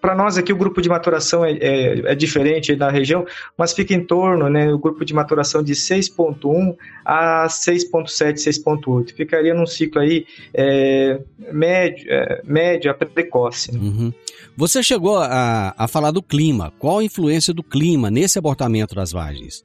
Para 0.00 0.14
nós 0.14 0.36
aqui, 0.36 0.52
o 0.52 0.56
grupo 0.56 0.80
de 0.80 0.88
maturação 0.88 1.44
é, 1.44 1.52
é, 1.52 2.12
é, 2.12 2.14
diferente 2.14 2.74
da 2.74 2.90
região, 2.90 3.24
mas 3.56 3.72
fica 3.72 3.94
em 3.94 4.04
torno, 4.04 4.48
né? 4.48 4.72
O 4.72 4.78
grupo 4.78 5.04
de 5.04 5.14
maturação 5.14 5.62
de 5.62 5.74
6,1 5.74 6.76
a 7.04 7.46
6,7, 7.46 8.34
6,8. 8.34 9.14
Ficaria 9.14 9.54
num 9.54 9.66
ciclo 9.66 10.00
aí 10.00 10.26
é, 10.52 11.20
médio, 11.52 12.06
é, 12.08 12.42
médio 12.44 12.90
a 12.90 12.94
precoce. 12.94 13.72
Né? 13.72 13.80
Uhum. 13.80 14.12
Você 14.56 14.82
chegou 14.82 15.18
a, 15.18 15.74
a 15.76 15.86
falar 15.86 16.10
do 16.10 16.22
clima. 16.22 16.72
Qual 16.78 16.98
a 16.98 17.04
influência 17.04 17.52
do 17.52 17.62
clima 17.62 17.95
nesse 17.96 18.38
abortamento 18.38 18.94
das 18.94 19.12
vagens? 19.12 19.64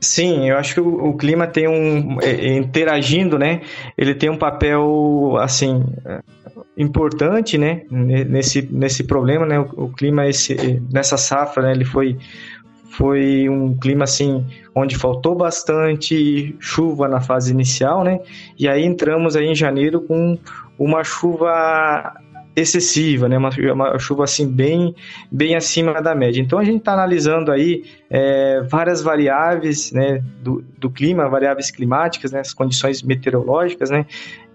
Sim, 0.00 0.48
eu 0.48 0.56
acho 0.56 0.74
que 0.74 0.80
o, 0.80 1.08
o, 1.08 1.16
clima 1.16 1.46
tem 1.46 1.66
um 1.66 2.20
é, 2.20 2.30
é, 2.30 2.56
interagindo, 2.56 3.36
né? 3.36 3.62
Ele 3.96 4.14
tem 4.14 4.30
um 4.30 4.36
papel 4.36 5.36
assim 5.40 5.84
é, 6.06 6.20
importante, 6.76 7.58
né? 7.58 7.82
Nesse, 7.90 8.62
nesse 8.70 9.04
problema, 9.04 9.44
né? 9.44 9.58
O, 9.58 9.86
o 9.86 9.92
clima 9.92 10.28
esse 10.28 10.80
nessa 10.92 11.16
safra, 11.16 11.64
né? 11.64 11.72
Ele 11.72 11.84
foi 11.84 12.16
foi 12.90 13.48
um 13.48 13.76
clima 13.76 14.04
assim 14.04 14.44
onde 14.74 14.96
faltou 14.96 15.34
bastante 15.34 16.54
chuva 16.60 17.08
na 17.08 17.20
fase 17.20 17.52
inicial, 17.52 18.04
né? 18.04 18.20
E 18.56 18.68
aí 18.68 18.84
entramos 18.84 19.34
aí 19.34 19.46
em 19.46 19.54
janeiro 19.54 20.00
com 20.00 20.38
uma 20.78 21.02
chuva 21.02 22.14
excessiva, 22.60 23.28
né? 23.28 23.38
Uma, 23.38 23.50
uma, 23.72 23.98
chuva 23.98 24.24
assim 24.24 24.50
bem, 24.50 24.94
bem 25.30 25.54
acima 25.54 26.00
da 26.00 26.14
média. 26.14 26.40
Então 26.40 26.58
a 26.58 26.64
gente 26.64 26.78
está 26.78 26.92
analisando 26.92 27.50
aí 27.50 27.84
é, 28.10 28.62
várias 28.68 29.02
variáveis 29.02 29.92
né, 29.92 30.22
do, 30.42 30.64
do 30.78 30.90
clima, 30.90 31.28
variáveis 31.28 31.70
climáticas, 31.70 32.32
né, 32.32 32.40
as 32.40 32.52
condições 32.52 33.02
meteorológicas, 33.02 33.90
né? 33.90 34.06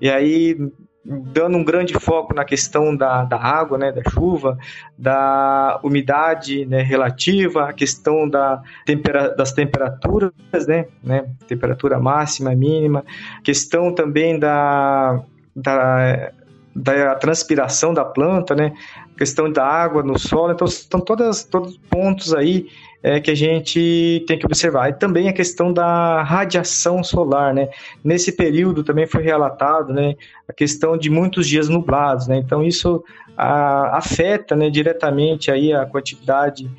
E 0.02 0.10
aí 0.10 0.58
dando 1.06 1.58
um 1.58 1.64
grande 1.64 1.94
foco 1.96 2.34
na 2.34 2.46
questão 2.46 2.96
da, 2.96 3.26
da 3.26 3.38
água, 3.38 3.78
né, 3.78 3.92
da 3.92 4.02
chuva, 4.10 4.58
da 4.98 5.80
umidade 5.84 6.66
né, 6.66 6.82
relativa, 6.82 7.70
a 7.70 7.74
questão 7.74 8.28
da 8.28 8.62
tempera, 8.86 9.36
das 9.36 9.52
temperaturas, 9.52 10.32
né, 10.66 10.88
né, 11.04 11.26
temperatura 11.46 12.00
máxima, 12.00 12.56
mínima, 12.56 13.04
questão 13.44 13.94
também 13.94 14.40
da, 14.40 15.22
da 15.54 16.32
da 16.76 17.16
transpiração 17.16 17.94
da 17.94 18.04
planta, 18.04 18.56
né? 18.56 18.74
questão 19.18 19.52
da 19.52 19.66
água 19.66 20.04
no 20.04 20.18
solo, 20.18 20.54
então 20.54 20.68
são 20.68 21.00
todas, 21.00 21.44
todos 21.44 21.78
pontos 21.90 22.34
aí 22.34 22.68
é, 23.02 23.20
que 23.20 23.32
a 23.32 23.36
gente 23.36 24.24
tem 24.28 24.38
que 24.38 24.46
observar. 24.46 24.90
E 24.90 24.94
também 24.94 25.28
a 25.28 25.34
questão 25.34 25.72
da 25.72 26.24
radiação 26.24 27.04
solar, 27.04 27.54
né? 27.54 27.70
Nesse 28.04 28.32
período 28.32 28.84
também 28.84 29.06
foi 29.06 29.24
relatado, 29.24 29.94
né? 29.94 30.16
A 30.48 30.54
questão 30.54 30.98
de 30.98 31.10
muitos 31.10 31.48
dias 31.48 31.70
nublados, 31.70 32.28
né? 32.28 32.38
Então 32.38 32.64
isso 32.64 33.04
a, 33.38 33.98
afeta, 33.98 34.56
né, 34.56 34.70
diretamente 34.70 35.52
aí 35.52 35.74
a 35.74 35.86
quantidade 35.86 36.70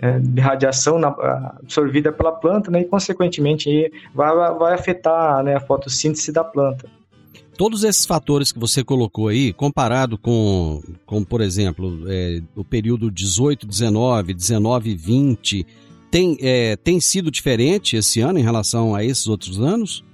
é, 0.00 0.18
de 0.18 0.40
radiação 0.40 0.98
absorvida 1.04 2.10
pela 2.12 2.32
planta, 2.32 2.70
né? 2.70 2.80
E 2.80 2.84
consequentemente 2.84 3.92
vai, 4.14 4.34
vai 4.54 4.74
afetar 4.74 5.42
né, 5.42 5.54
a 5.54 5.60
fotossíntese 5.60 6.32
da 6.32 6.42
planta. 6.42 6.88
Todos 7.56 7.84
esses 7.84 8.04
fatores 8.04 8.50
que 8.50 8.58
você 8.58 8.82
colocou 8.82 9.28
aí, 9.28 9.52
comparado 9.52 10.18
com, 10.18 10.82
com 11.06 11.22
por 11.22 11.40
exemplo, 11.40 12.02
é, 12.08 12.40
o 12.56 12.64
período 12.64 13.10
18, 13.10 13.66
19, 13.66 14.34
19, 14.34 14.94
20, 14.94 15.66
tem, 16.10 16.36
é, 16.40 16.76
tem 16.76 17.00
sido 17.00 17.30
diferente 17.30 17.96
esse 17.96 18.20
ano 18.20 18.38
em 18.38 18.42
relação 18.42 18.94
a 18.94 19.04
esses 19.04 19.26
outros 19.26 19.60
anos? 19.60 20.04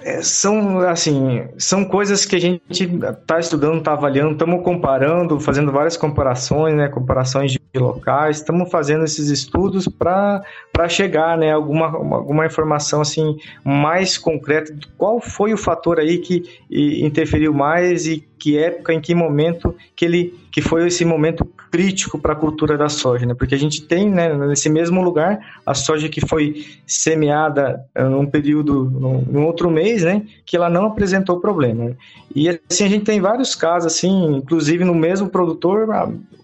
É, 0.00 0.20
são 0.22 0.78
assim 0.80 1.48
são 1.56 1.84
coisas 1.84 2.24
que 2.24 2.36
a 2.36 2.38
gente 2.38 2.62
está 2.68 3.40
estudando, 3.40 3.78
está 3.78 3.92
avaliando, 3.92 4.32
estamos 4.32 4.62
comparando, 4.62 5.40
fazendo 5.40 5.72
várias 5.72 5.96
comparações, 5.96 6.76
né, 6.76 6.88
comparações 6.88 7.55
locais, 7.78 8.38
estamos 8.38 8.70
fazendo 8.70 9.04
esses 9.04 9.28
estudos 9.28 9.88
para 9.88 10.42
chegar, 10.88 11.36
né, 11.38 11.52
alguma 11.52 11.86
alguma 11.86 12.46
informação 12.46 13.00
assim 13.00 13.36
mais 13.64 14.18
concreta 14.18 14.72
de 14.72 14.86
qual 14.98 15.20
foi 15.20 15.52
o 15.52 15.56
fator 15.56 15.98
aí 15.98 16.18
que 16.18 16.42
interferiu 16.70 17.52
mais 17.52 18.06
e 18.06 18.26
que 18.38 18.58
época, 18.58 18.92
em 18.92 19.00
que 19.00 19.14
momento 19.14 19.74
que 19.94 20.04
ele 20.04 20.34
que 20.52 20.60
foi 20.60 20.86
esse 20.86 21.04
momento 21.04 21.44
crítico 21.76 22.18
para 22.18 22.32
a 22.32 22.36
cultura 22.36 22.78
da 22.78 22.88
soja, 22.88 23.26
né? 23.26 23.34
Porque 23.34 23.54
a 23.54 23.58
gente 23.58 23.82
tem, 23.82 24.08
né, 24.08 24.34
nesse 24.34 24.70
mesmo 24.70 25.02
lugar, 25.02 25.38
a 25.66 25.74
soja 25.74 26.08
que 26.08 26.26
foi 26.26 26.64
semeada 26.86 27.84
eh, 27.94 28.02
num 28.02 28.24
período, 28.24 28.84
num, 29.30 29.44
outro 29.44 29.70
mês, 29.70 30.02
né, 30.02 30.22
que 30.46 30.56
ela 30.56 30.70
não 30.70 30.86
apresentou 30.86 31.38
problema. 31.38 31.84
Né? 31.84 31.94
E 32.34 32.48
assim 32.48 32.84
a 32.86 32.88
gente 32.88 33.04
tem 33.04 33.20
vários 33.20 33.54
casos 33.54 33.92
assim, 33.92 34.36
inclusive 34.36 34.84
no 34.84 34.94
mesmo 34.94 35.28
produtor, 35.28 35.86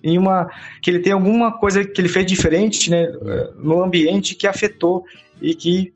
em 0.05 0.19
uma 0.19 0.51
que 0.83 0.91
ele 0.91 0.99
tem 0.99 1.15
alguma 1.15 1.51
coisa 1.51 1.83
que 1.83 1.99
ele 1.99 2.11
fez 2.11 2.27
diferente, 2.27 2.91
né, 2.91 3.05
eh, 3.05 3.51
no 3.57 3.83
ambiente 3.83 4.35
que 4.35 4.47
afetou 4.47 5.03
e 5.41 5.55
que 5.55 5.95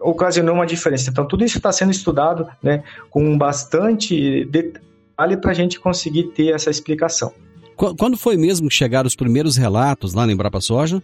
ocasionou 0.00 0.56
uma 0.56 0.66
diferença. 0.66 1.10
Então, 1.10 1.24
tudo 1.24 1.44
isso 1.44 1.58
está 1.58 1.70
sendo 1.70 1.92
estudado 1.92 2.48
né, 2.60 2.82
com 3.08 3.38
bastante 3.38 4.44
detalhe 4.46 5.36
para 5.36 5.52
a 5.52 5.54
gente 5.54 5.78
conseguir 5.78 6.32
ter 6.34 6.52
essa 6.52 6.70
explicação. 6.70 7.32
Quando 7.78 8.16
foi 8.16 8.36
mesmo 8.36 8.68
que 8.68 8.74
chegaram 8.74 9.06
os 9.06 9.14
primeiros 9.14 9.56
relatos 9.56 10.12
lá 10.12 10.26
na 10.26 10.32
Embrapa 10.32 10.60
Soja? 10.60 11.00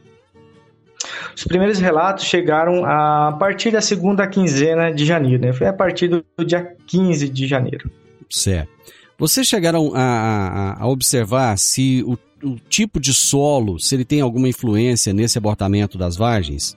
Os 1.37 1.45
primeiros 1.45 1.79
relatos 1.79 2.25
chegaram 2.25 2.85
a 2.85 3.37
partir 3.39 3.71
da 3.71 3.81
segunda 3.81 4.27
quinzena 4.27 4.93
de 4.93 5.05
janeiro, 5.05 5.41
né? 5.41 5.53
Foi 5.53 5.69
a 5.69 5.73
partir 5.73 6.09
do 6.09 6.25
dia 6.45 6.75
15 6.87 7.29
de 7.29 7.47
janeiro. 7.47 7.89
Certo. 8.29 8.73
Vocês 9.17 9.47
chegaram 9.47 9.93
a, 9.95 10.01
a, 10.01 10.83
a 10.83 10.89
observar 10.89 11.57
se 11.57 12.03
o, 12.05 12.19
o, 12.45 12.59
tipo 12.69 12.99
de 12.99 13.15
solo, 13.15 13.79
se 13.79 13.95
ele 13.95 14.05
tem 14.05 14.21
alguma 14.21 14.49
influência 14.49 15.13
nesse 15.13 15.39
abortamento 15.39 15.97
das 15.97 16.17
vagens? 16.17 16.77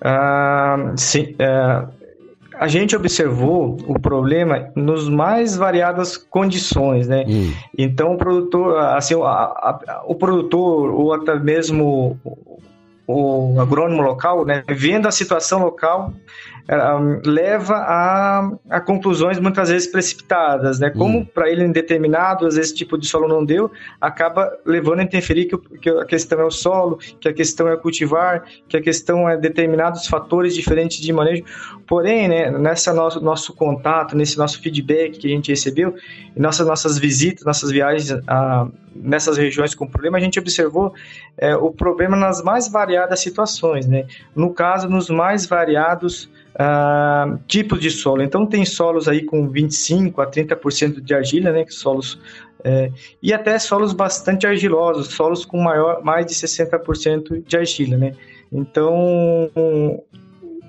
Ah, 0.00 0.92
sim. 0.96 1.34
Uh, 1.34 2.05
a 2.58 2.68
gente 2.68 2.96
observou 2.96 3.76
o 3.86 3.98
problema 3.98 4.70
nos 4.74 5.08
mais 5.08 5.56
variadas 5.56 6.16
condições, 6.16 7.06
né? 7.06 7.24
Hum. 7.28 7.52
Então 7.76 8.14
o 8.14 8.16
produtor, 8.16 8.78
assim, 8.78 9.14
a, 9.14 9.26
a, 9.26 10.02
o 10.06 10.14
produtor 10.14 10.90
ou 10.90 11.12
até 11.12 11.38
mesmo 11.38 12.18
o 13.06 13.60
agrônomo 13.60 14.02
local, 14.02 14.44
né, 14.44 14.64
vendo 14.68 15.06
a 15.06 15.12
situação 15.12 15.60
local, 15.60 16.12
leva 17.24 17.76
a, 17.76 18.50
a, 18.68 18.80
conclusões 18.80 19.38
muitas 19.38 19.68
vezes 19.68 19.86
precipitadas, 19.86 20.80
né? 20.80 20.90
Como 20.90 21.18
hum. 21.18 21.24
para 21.24 21.48
ele 21.48 21.64
em 21.64 21.70
determinado, 21.70 22.44
às 22.44 22.56
vezes, 22.56 22.72
tipo 22.72 22.98
de 22.98 23.06
solo 23.06 23.28
não 23.28 23.44
deu, 23.44 23.70
acaba 24.00 24.52
levando 24.64 25.00
a 25.00 25.02
interferir 25.04 25.44
que, 25.44 25.56
que, 25.78 25.88
a 25.88 26.04
questão 26.04 26.40
é 26.40 26.44
o 26.44 26.50
solo, 26.50 26.98
que 27.20 27.28
a 27.28 27.32
questão 27.32 27.68
é 27.68 27.76
cultivar, 27.76 28.44
que 28.68 28.76
a 28.76 28.82
questão 28.82 29.28
é 29.28 29.36
determinados 29.36 30.08
fatores 30.08 30.54
diferentes 30.54 31.00
de 31.00 31.12
manejo. 31.12 31.44
Porém, 31.86 32.26
né, 32.26 32.50
nessa 32.50 32.92
nosso, 32.92 33.20
nosso 33.20 33.54
contato, 33.54 34.16
nesse 34.16 34.36
nosso 34.36 34.60
feedback 34.60 35.18
que 35.18 35.28
a 35.28 35.30
gente 35.30 35.50
recebeu, 35.52 35.94
e 36.34 36.40
nossas, 36.40 36.66
nossas 36.66 36.98
visitas, 36.98 37.44
nossas 37.44 37.70
viagens 37.70 38.10
a, 38.26 38.66
nessas 38.92 39.36
regiões 39.36 39.72
com 39.72 39.86
problema, 39.86 40.18
a 40.18 40.20
gente 40.20 40.38
observou 40.40 40.92
é, 41.38 41.54
o 41.54 41.70
problema 41.70 42.16
nas 42.16 42.42
mais 42.42 42.66
variadas 42.66 43.20
situações, 43.20 43.86
né? 43.86 44.06
No 44.34 44.52
caso, 44.52 44.88
nos 44.88 45.08
mais 45.08 45.46
variados 45.46 46.28
uh, 46.56 47.38
tipos 47.46 47.80
de 47.80 47.90
solo. 47.90 48.22
Então, 48.22 48.46
tem 48.46 48.64
solos 48.64 49.08
aí 49.08 49.24
com 49.24 49.50
25% 49.50 50.18
a 50.18 50.26
30% 50.26 51.00
de 51.00 51.14
argila, 51.14 51.52
né? 51.52 51.64
Solos 51.68 52.18
é, 52.64 52.90
e 53.22 53.32
até 53.32 53.58
solos 53.60 53.92
bastante 53.92 54.44
argilosos, 54.44 55.08
solos 55.08 55.44
com 55.44 55.62
maior, 55.62 56.02
mais 56.02 56.26
de 56.26 56.34
60% 56.34 57.44
de 57.46 57.56
argila, 57.56 57.96
né? 57.96 58.12
Então, 58.50 59.50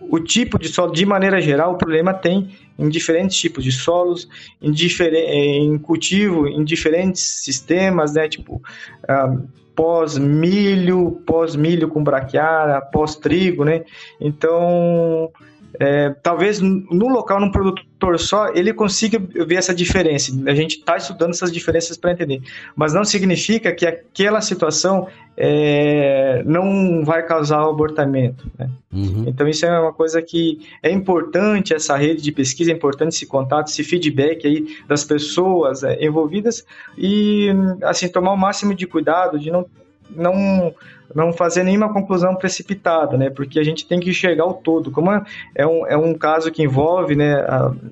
o 0.10 0.20
tipo 0.20 0.60
de 0.60 0.68
solo, 0.68 0.92
de 0.92 1.06
maneira 1.06 1.42
geral, 1.42 1.74
o 1.74 1.78
problema 1.78 2.14
tem 2.14 2.50
em 2.78 2.90
diferentes 2.90 3.36
tipos 3.38 3.64
de 3.64 3.72
solos, 3.72 4.30
em, 4.62 4.72
em 4.72 5.78
cultivo, 5.80 6.48
em 6.48 6.64
diferentes 6.64 7.24
sistemas, 7.44 8.14
né? 8.14 8.28
Tipo, 8.30 8.62
ah, 9.08 9.36
pós-milho, 9.76 11.22
pós-milho 11.26 11.88
com 11.88 12.04
braquiária, 12.04 12.82
pós-trigo, 12.82 13.64
né? 13.64 13.84
Então, 14.20 15.32
é, 15.80 16.10
talvez 16.24 16.60
no 16.60 17.08
local, 17.08 17.40
num 17.40 17.52
produtor 17.52 18.20
só, 18.20 18.48
ele 18.54 18.74
consiga 18.74 19.20
ver 19.46 19.56
essa 19.56 19.74
diferença. 19.74 20.32
A 20.48 20.56
gente 20.56 20.78
está 20.78 20.98
estudando 20.98 21.32
essas 21.32 21.52
diferenças 21.52 21.98
para 21.98 22.12
entender. 22.12 22.42
Mas 22.76 22.94
não 22.94 23.04
significa 23.04 23.72
que 23.72 23.86
aquela 23.86 24.42
situação 24.42 25.08
é, 25.36 26.42
não 26.46 27.04
vai 27.06 27.24
causar 27.24 27.66
o 27.66 27.70
abortamento. 27.70 28.50
Né? 28.58 28.70
Uhum. 28.92 29.26
Então, 29.28 29.48
isso 29.48 29.66
é 29.66 29.80
uma 29.80 29.94
coisa 29.94 30.22
que 30.22 30.60
é 30.82 30.90
importante, 30.92 31.74
essa 31.74 31.96
rede 31.96 32.22
de 32.22 32.32
pesquisa, 32.32 32.72
é 32.72 32.74
importante 32.74 33.14
esse 33.14 33.26
contato, 33.26 33.68
esse 33.68 33.84
feedback 33.84 34.48
aí 34.48 34.66
das 34.88 35.04
pessoas 35.04 35.84
é, 35.84 36.04
envolvidas 36.04 36.66
e, 36.98 37.50
assim, 37.84 38.08
tomar 38.08 38.32
o 38.32 38.38
máximo 38.38 38.74
de 38.74 38.88
cuidado 38.88 39.38
de 39.38 39.52
não 39.52 39.66
não 40.10 40.74
não 41.16 41.32
fazer 41.32 41.64
nenhuma 41.64 41.92
conclusão 41.92 42.36
precipitada, 42.36 43.18
né? 43.18 43.30
Porque 43.30 43.60
a 43.60 43.64
gente 43.64 43.86
tem 43.86 44.00
que 44.00 44.10
enxergar 44.10 44.46
o 44.46 44.54
todo. 44.54 44.92
Como 44.92 45.12
é 45.56 45.68
um, 45.68 45.88
é 45.88 45.98
um 45.98 46.14
caso 46.14 46.52
que 46.52 46.64
envolve 46.64 47.16
né, 47.16 47.44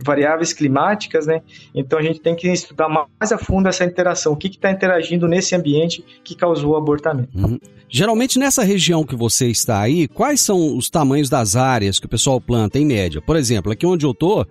variáveis 0.04 0.54
climáticas, 0.54 1.26
né? 1.26 1.42
Então 1.74 1.98
a 1.98 2.02
gente 2.02 2.20
tem 2.20 2.36
que 2.36 2.48
estudar 2.48 2.90
mais 2.90 3.32
a 3.32 3.38
fundo 3.38 3.68
essa 3.68 3.86
interação. 3.86 4.34
O 4.34 4.36
que 4.36 4.48
está 4.48 4.72
interagindo 4.72 5.28
nesse 5.28 5.56
ambiente 5.56 6.04
que 6.24 6.36
causou 6.36 6.74
o 6.74 6.76
abortamento. 6.76 7.30
Uhum. 7.36 7.60
Geralmente 7.90 8.40
nessa 8.40 8.64
região 8.64 9.04
que 9.04 9.16
você 9.16 9.48
está 9.48 9.82
aí, 9.82 10.08
quais 10.08 10.42
são 10.42 10.76
os 10.76 10.90
tamanhos 10.90 11.30
das 11.30 11.56
áreas 11.56 12.00
que 12.00 12.06
o 12.06 12.10
pessoal 12.10 12.42
planta 12.42 12.80
em 12.80 12.86
média? 12.86 13.22
Por 13.22 13.36
exemplo, 13.36 13.72
aqui 13.72 13.86
onde 13.86 14.06
eu 14.06 14.12
estou, 14.12 14.46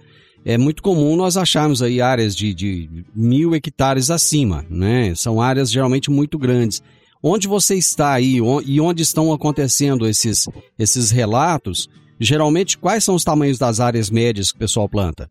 é 0.45 0.59
muito 0.59 0.83
comum 0.83 1.17
nós 1.17 1.37
acharmos 1.37 1.83
aí 1.83 2.01
áreas 2.01 2.37
de, 2.37 2.55
de 2.55 2.89
mil 3.15 3.55
hectares 3.55 4.11
acima, 4.11 4.65
né? 4.69 5.15
São 5.15 5.41
áreas 5.41 5.71
geralmente 5.71 6.11
muito 6.11 6.39
grandes. 6.39 6.83
Onde 7.27 7.49
você 7.49 7.75
está 7.75 8.13
aí 8.13 8.39
e 8.67 8.81
onde 8.83 9.03
estão 9.03 9.33
acontecendo 9.33 10.07
esses, 10.07 10.47
esses 10.79 11.11
relatos, 11.11 11.89
geralmente 12.21 12.77
quais 12.77 13.03
são 13.03 13.15
os 13.15 13.25
tamanhos 13.25 13.57
das 13.57 13.81
áreas 13.81 14.11
médias 14.11 14.53
que 14.53 14.57
o 14.57 14.59
pessoal 14.59 14.87
planta? 14.87 15.31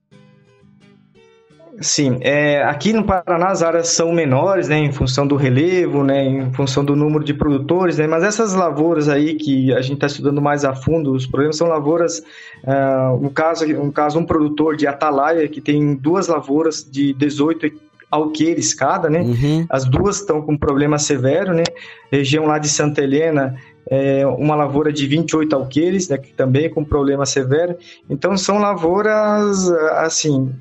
Sim, 1.80 2.18
é, 2.22 2.64
aqui 2.64 2.94
no 2.94 3.04
Paraná 3.04 3.50
as 3.50 3.62
áreas 3.62 3.90
são 3.90 4.12
menores, 4.12 4.68
né, 4.68 4.80
em 4.80 4.92
função 4.92 5.28
do 5.28 5.36
relevo, 5.36 6.04
né, 6.04 6.26
em 6.26 6.52
função 6.52 6.84
do 6.84 6.96
número 6.96 7.24
de 7.24 7.34
produtores, 7.34 8.00
né, 8.00 8.08
mas 8.08 8.24
essas 8.24 8.56
lavouras 8.56 9.08
aí 9.08 9.36
que 9.36 9.72
a 9.72 9.82
gente 9.82 9.96
está 9.96 10.08
estudando 10.08 10.42
mais 10.42 10.66
a 10.66 10.74
fundo, 10.74 11.12
os 11.12 11.28
problemas 11.28 11.58
são 11.58 11.68
lavouras, 11.68 12.24
uh, 12.64 13.24
um, 13.24 13.30
caso, 13.30 13.66
um 13.66 13.92
caso, 13.92 14.18
um 14.18 14.26
produtor 14.26 14.76
de 14.76 14.88
Atalaia 14.88 15.48
que 15.48 15.62
tem 15.62 15.94
duas 15.96 16.28
lavouras 16.28 16.84
de 16.84 17.14
18 17.14 17.68
alqueires 18.14 18.74
cada, 18.74 19.10
né? 19.10 19.22
Uhum. 19.22 19.66
As 19.70 19.86
duas 19.86 20.18
estão 20.18 20.42
com 20.42 20.58
problema 20.58 21.00
severo, 21.00 21.54
né? 21.54 21.64
Região 22.12 22.46
lá 22.46 22.60
de 22.60 22.70
Santa 22.70 23.02
Helena, 23.02 23.56
é 23.90 24.26
uma 24.26 24.56
lavoura 24.56 24.94
de 24.94 25.06
28 25.08 25.56
alqueires, 25.56 26.08
né, 26.08 26.18
que 26.18 26.34
também 26.34 26.70
com 26.70 26.86
problema 26.86 27.26
severo. 27.26 27.76
Então 28.10 28.38
são 28.38 28.58
lavouras 28.60 29.70
assim, 29.98 30.54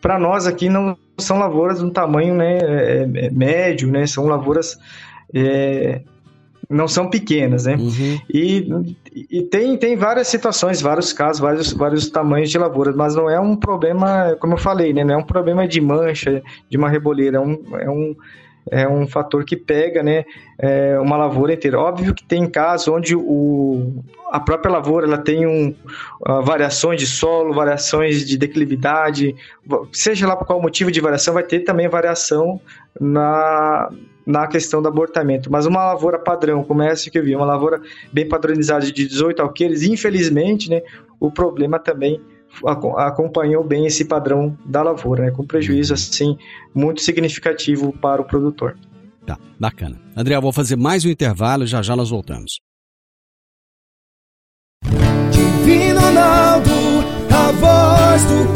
para 0.00 0.18
nós 0.18 0.46
aqui 0.46 0.68
não 0.68 0.96
são 1.18 1.38
lavouras 1.38 1.78
de 1.78 1.84
um 1.84 1.90
tamanho 1.90 2.34
né, 2.34 2.58
é, 2.58 3.26
é 3.26 3.30
médio, 3.30 3.90
né? 3.90 4.06
São 4.06 4.26
lavouras 4.26 4.78
é, 5.34 6.02
não 6.68 6.88
são 6.88 7.08
pequenas, 7.08 7.66
né? 7.66 7.76
Uhum. 7.76 8.20
E, 8.32 8.68
e 9.30 9.42
tem, 9.42 9.76
tem 9.76 9.96
várias 9.96 10.28
situações, 10.28 10.80
vários 10.80 11.12
casos, 11.12 11.40
vários, 11.40 11.72
vários 11.72 12.10
tamanhos 12.10 12.50
de 12.50 12.58
lavouras, 12.58 12.94
mas 12.94 13.14
não 13.14 13.30
é 13.30 13.38
um 13.38 13.56
problema, 13.56 14.36
como 14.40 14.54
eu 14.54 14.58
falei, 14.58 14.92
né? 14.92 15.04
Não 15.04 15.14
é 15.14 15.16
um 15.16 15.24
problema 15.24 15.66
de 15.66 15.80
mancha, 15.80 16.42
de 16.68 16.76
uma 16.76 16.88
reboleira, 16.88 17.38
é 17.38 17.40
um, 17.40 17.62
é 17.78 17.90
um, 17.90 18.16
é 18.70 18.88
um 18.88 19.06
fator 19.06 19.44
que 19.44 19.56
pega, 19.56 20.02
né? 20.02 20.24
É 20.58 20.98
uma 20.98 21.16
lavoura 21.16 21.52
inteira. 21.52 21.78
Óbvio 21.78 22.14
que 22.14 22.24
tem 22.24 22.48
casos 22.48 22.88
onde 22.88 23.14
o, 23.14 24.02
a 24.30 24.40
própria 24.40 24.72
lavoura 24.72 25.06
ela 25.06 25.18
tem 25.18 25.46
um, 25.46 25.74
uh, 26.28 26.42
variações 26.42 27.00
de 27.00 27.06
solo, 27.06 27.54
variações 27.54 28.26
de 28.26 28.36
declividade, 28.36 29.36
seja 29.92 30.26
lá 30.26 30.34
por 30.34 30.46
qual 30.46 30.60
motivo 30.60 30.90
de 30.90 31.00
variação, 31.00 31.34
vai 31.34 31.44
ter 31.44 31.60
também 31.60 31.88
variação 31.88 32.60
na 33.00 33.88
na 34.26 34.46
questão 34.48 34.82
do 34.82 34.88
abortamento. 34.88 35.50
Mas 35.50 35.66
uma 35.66 35.84
lavoura 35.86 36.18
padrão, 36.18 36.64
como 36.64 36.82
essa 36.82 37.08
que 37.08 37.18
eu 37.18 37.22
vi, 37.22 37.36
uma 37.36 37.46
lavoura 37.46 37.80
bem 38.12 38.28
padronizada 38.28 38.84
de 38.84 39.06
18 39.06 39.40
alqueires, 39.40 39.82
infelizmente, 39.84 40.68
né, 40.68 40.82
o 41.20 41.30
problema 41.30 41.78
também 41.78 42.20
acompanhou 42.96 43.62
bem 43.62 43.86
esse 43.86 44.04
padrão 44.04 44.56
da 44.64 44.82
lavoura, 44.82 45.26
né, 45.26 45.30
com 45.30 45.46
prejuízo 45.46 45.94
assim 45.94 46.36
muito 46.74 47.02
significativo 47.02 47.92
para 47.92 48.20
o 48.20 48.24
produtor. 48.24 48.76
Tá, 49.24 49.38
bacana. 49.58 50.00
André, 50.16 50.34
eu 50.34 50.42
vou 50.42 50.52
fazer 50.52 50.76
mais 50.76 51.04
um 51.04 51.08
intervalo, 51.08 51.66
já 51.66 51.82
já 51.82 51.94
nós 51.94 52.10
voltamos. 52.10 52.60
Divino 55.30 56.00
Ronaldo, 56.00 56.70
a 57.30 57.52
voz 57.52 58.24
do 58.24 58.55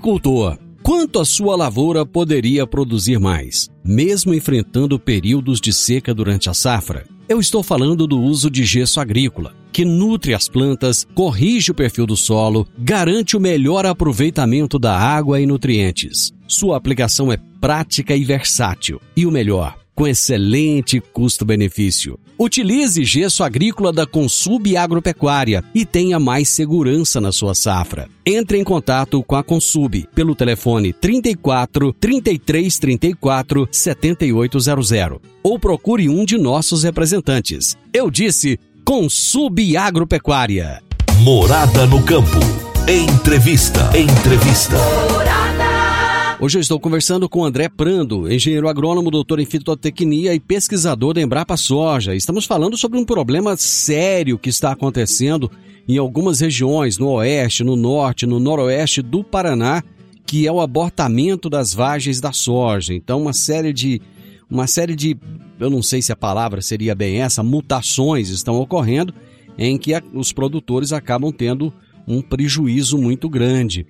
Agricultor, 0.00 0.56
quanto 0.82 1.18
a 1.18 1.26
sua 1.26 1.54
lavoura 1.54 2.06
poderia 2.06 2.66
produzir 2.66 3.20
mais, 3.20 3.68
mesmo 3.84 4.32
enfrentando 4.32 4.98
períodos 4.98 5.60
de 5.60 5.74
seca 5.74 6.14
durante 6.14 6.48
a 6.48 6.54
safra? 6.54 7.04
Eu 7.28 7.38
estou 7.38 7.62
falando 7.62 8.06
do 8.06 8.18
uso 8.18 8.50
de 8.50 8.64
gesso 8.64 8.98
agrícola, 8.98 9.54
que 9.70 9.84
nutre 9.84 10.32
as 10.32 10.48
plantas, 10.48 11.06
corrige 11.14 11.70
o 11.70 11.74
perfil 11.74 12.06
do 12.06 12.16
solo, 12.16 12.66
garante 12.78 13.36
o 13.36 13.40
melhor 13.40 13.84
aproveitamento 13.84 14.78
da 14.78 14.96
água 14.96 15.38
e 15.38 15.44
nutrientes. 15.44 16.32
Sua 16.48 16.78
aplicação 16.78 17.30
é 17.30 17.36
prática 17.60 18.16
e 18.16 18.24
versátil. 18.24 19.02
E 19.14 19.26
o 19.26 19.30
melhor, 19.30 19.76
com 20.00 20.08
excelente 20.08 20.98
custo-benefício. 20.98 22.18
Utilize 22.38 23.04
gesso 23.04 23.44
agrícola 23.44 23.92
da 23.92 24.06
Consub 24.06 24.74
Agropecuária 24.74 25.62
e 25.74 25.84
tenha 25.84 26.18
mais 26.18 26.48
segurança 26.48 27.20
na 27.20 27.30
sua 27.30 27.54
safra. 27.54 28.08
Entre 28.24 28.56
em 28.56 28.64
contato 28.64 29.22
com 29.22 29.36
a 29.36 29.44
Consub 29.44 30.08
pelo 30.14 30.34
telefone 30.34 30.94
34 30.94 31.92
33 31.92 32.78
34 32.78 33.68
7800 33.70 35.18
ou 35.42 35.58
procure 35.58 36.08
um 36.08 36.24
de 36.24 36.38
nossos 36.38 36.82
representantes. 36.82 37.76
Eu 37.92 38.10
disse 38.10 38.58
Consub 38.82 39.76
Agropecuária. 39.76 40.82
Morada 41.18 41.84
no 41.84 42.02
campo. 42.02 42.38
Entrevista. 42.88 43.90
Entrevista. 43.94 44.78
Hoje 46.42 46.56
eu 46.56 46.62
estou 46.62 46.80
conversando 46.80 47.28
com 47.28 47.44
André 47.44 47.68
Prando, 47.68 48.32
engenheiro 48.32 48.66
agrônomo, 48.66 49.10
doutor 49.10 49.40
em 49.40 49.44
fitotecnia 49.44 50.34
e 50.34 50.40
pesquisador 50.40 51.12
da 51.12 51.20
Embrapa 51.20 51.54
Soja. 51.54 52.14
Estamos 52.14 52.46
falando 52.46 52.78
sobre 52.78 52.98
um 52.98 53.04
problema 53.04 53.58
sério 53.58 54.38
que 54.38 54.48
está 54.48 54.72
acontecendo 54.72 55.50
em 55.86 55.98
algumas 55.98 56.40
regiões, 56.40 56.96
no 56.96 57.10
oeste, 57.10 57.62
no 57.62 57.76
norte, 57.76 58.24
no 58.24 58.40
noroeste 58.40 59.02
do 59.02 59.22
Paraná, 59.22 59.82
que 60.24 60.46
é 60.46 60.52
o 60.52 60.62
abortamento 60.62 61.50
das 61.50 61.74
vagens 61.74 62.22
da 62.22 62.32
soja. 62.32 62.94
Então, 62.94 63.20
uma 63.20 63.34
série 63.34 63.70
de 63.70 64.00
uma 64.50 64.66
série 64.66 64.96
de, 64.96 65.18
eu 65.58 65.68
não 65.68 65.82
sei 65.82 66.00
se 66.00 66.10
a 66.10 66.16
palavra 66.16 66.62
seria 66.62 66.94
bem 66.94 67.20
essa, 67.20 67.42
mutações 67.42 68.30
estão 68.30 68.58
ocorrendo 68.58 69.12
em 69.58 69.76
que 69.76 69.92
a, 69.92 70.02
os 70.14 70.32
produtores 70.32 70.90
acabam 70.90 71.30
tendo 71.30 71.70
um 72.08 72.22
prejuízo 72.22 72.96
muito 72.96 73.28
grande. 73.28 73.86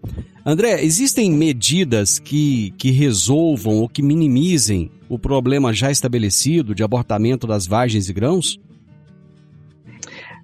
André, 0.50 0.82
existem 0.82 1.30
medidas 1.30 2.18
que, 2.18 2.74
que 2.76 2.90
resolvam 2.90 3.76
ou 3.76 3.88
que 3.88 4.02
minimizem 4.02 4.90
o 5.08 5.16
problema 5.16 5.72
já 5.72 5.92
estabelecido 5.92 6.74
de 6.74 6.82
abortamento 6.82 7.46
das 7.46 7.68
vagens 7.68 8.08
e 8.08 8.12
grãos? 8.12 8.58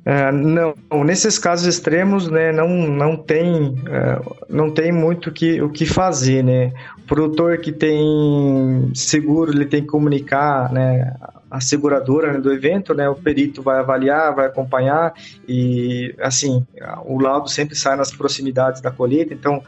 Uh, 0.06 0.30
não, 0.30 1.02
nesses 1.02 1.36
casos 1.36 1.66
extremos, 1.66 2.30
né, 2.30 2.52
não, 2.52 2.68
não 2.68 3.16
tem, 3.16 3.70
uh, 3.70 4.36
não 4.48 4.70
tem 4.70 4.92
muito 4.92 5.32
que, 5.32 5.60
o 5.60 5.68
que 5.68 5.84
fazer, 5.84 6.44
né? 6.44 6.72
O 6.98 7.02
produtor 7.02 7.58
que 7.58 7.72
tem 7.72 8.88
seguro, 8.94 9.50
ele 9.50 9.66
tem 9.66 9.82
que 9.82 9.88
comunicar, 9.88 10.72
né, 10.72 11.12
a 11.50 11.60
seguradora 11.60 12.32
né, 12.32 12.38
do 12.38 12.52
evento, 12.52 12.94
né? 12.94 13.08
O 13.08 13.16
perito 13.16 13.62
vai 13.62 13.80
avaliar, 13.80 14.32
vai 14.32 14.46
acompanhar 14.46 15.12
e, 15.48 16.14
assim, 16.20 16.64
o 17.04 17.18
laudo 17.18 17.48
sempre 17.48 17.74
sai 17.74 17.96
nas 17.96 18.12
proximidades 18.12 18.80
da 18.80 18.92
colheita. 18.92 19.34
Então, 19.34 19.60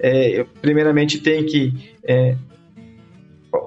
é, 0.00 0.46
primeiramente 0.62 1.18
tem 1.18 1.44
que 1.44 1.92
é, 2.02 2.34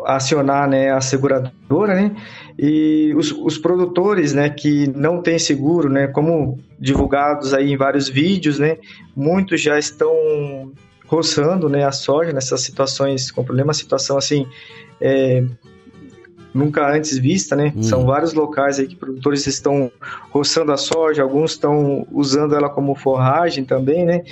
acionar 0.06 0.68
né, 0.68 0.92
a 0.92 1.02
seguradora, 1.02 1.96
né? 1.96 2.16
E 2.58 3.14
os, 3.16 3.32
os, 3.32 3.58
produtores, 3.58 4.34
né, 4.34 4.50
que 4.50 4.88
não 4.88 5.22
têm 5.22 5.38
seguro, 5.38 5.90
né, 5.90 6.08
como 6.08 6.58
divulgados 6.80 7.54
aí 7.54 7.72
em 7.72 7.78
vários 7.78 8.08
vídeos, 8.08 8.60
né, 8.60 8.78
muitos 9.16 9.62
já 9.62 9.78
estão 9.78 10.72
roçando 11.06 11.68
né, 11.68 11.84
a 11.84 11.92
soja 11.92 12.32
nessas 12.32 12.62
situações 12.62 13.30
com 13.30 13.44
problema, 13.44 13.74
situação 13.74 14.18
assim 14.18 14.48
é, 15.02 15.44
nunca 16.56 16.90
antes 16.90 17.18
vista, 17.18 17.56
né? 17.56 17.74
Hum. 17.76 17.84
São 17.84 18.06
vários 18.06 18.34
locais 18.34 18.80
aí 18.80 18.88
que 18.88 18.96
produtores 18.96 19.46
estão 19.46 19.92
roçando 20.32 20.72
a 20.72 20.78
soja, 20.78 21.22
alguns 21.22 21.52
estão 21.52 22.08
usando 22.12 22.56
ela 22.56 22.70
como 22.70 22.96
forragem 22.96 23.66
também, 23.66 24.06
né? 24.06 24.24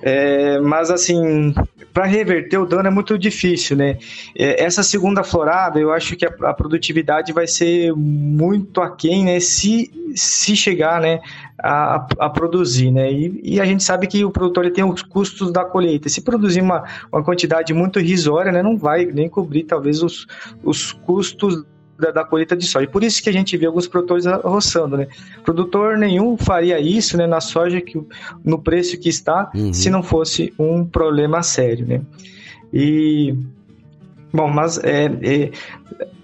É, 0.00 0.60
mas 0.60 0.90
assim, 0.90 1.52
para 1.92 2.04
reverter 2.04 2.58
o 2.58 2.66
dano 2.66 2.86
é 2.88 2.90
muito 2.90 3.18
difícil, 3.18 3.76
né? 3.76 3.98
É, 4.38 4.62
essa 4.62 4.82
segunda 4.82 5.24
florada, 5.24 5.80
eu 5.80 5.92
acho 5.92 6.14
que 6.14 6.24
a, 6.24 6.32
a, 6.42 6.54
produtividade 6.54 7.32
vai 7.32 7.46
ser 7.46 7.92
muito 7.94 8.80
aquém, 8.80 9.24
né? 9.24 9.40
Se, 9.40 9.90
se 10.14 10.54
chegar, 10.54 11.00
né? 11.00 11.20
A, 11.66 12.06
a 12.18 12.30
produzir, 12.30 12.90
né? 12.90 13.10
E, 13.10 13.40
e, 13.42 13.60
a 13.60 13.64
gente 13.64 13.82
sabe 13.82 14.06
que 14.06 14.24
o 14.24 14.30
produtor 14.30 14.70
tem 14.70 14.84
os 14.84 15.02
custos 15.02 15.50
da 15.50 15.64
colheita. 15.64 16.08
Se 16.08 16.20
produzir 16.20 16.60
uma, 16.60 16.84
uma 17.12 17.24
quantidade 17.24 17.74
muito 17.74 17.98
irrisória, 17.98 18.52
né? 18.52 18.62
Não 18.62 18.76
vai 18.76 19.06
nem 19.06 19.28
cobrir 19.28 19.64
talvez 19.64 20.02
os, 20.02 20.26
os 20.62 20.92
custos 20.92 21.64
da, 21.98 22.10
da, 22.10 22.24
colheita 22.24 22.56
de 22.56 22.66
soja. 22.66 22.86
Por 22.86 23.02
isso 23.02 23.22
que 23.22 23.28
a 23.28 23.32
gente 23.32 23.56
vê 23.56 23.66
alguns 23.66 23.88
produtores 23.88 24.26
roçando, 24.44 24.96
né? 24.96 25.08
Produtor 25.44 25.98
nenhum 25.98 26.36
faria 26.36 26.78
isso, 26.78 27.16
né, 27.16 27.26
na 27.26 27.40
soja 27.40 27.80
que 27.80 28.00
no 28.44 28.58
preço 28.58 28.98
que 28.98 29.08
está, 29.08 29.50
uhum. 29.54 29.72
se 29.72 29.90
não 29.90 30.02
fosse 30.02 30.52
um 30.58 30.84
problema 30.84 31.42
sério, 31.42 31.86
né? 31.86 32.00
E 32.72 33.34
Bom, 34.32 34.48
mas 34.48 34.78
é, 34.78 35.04
é, 35.04 35.50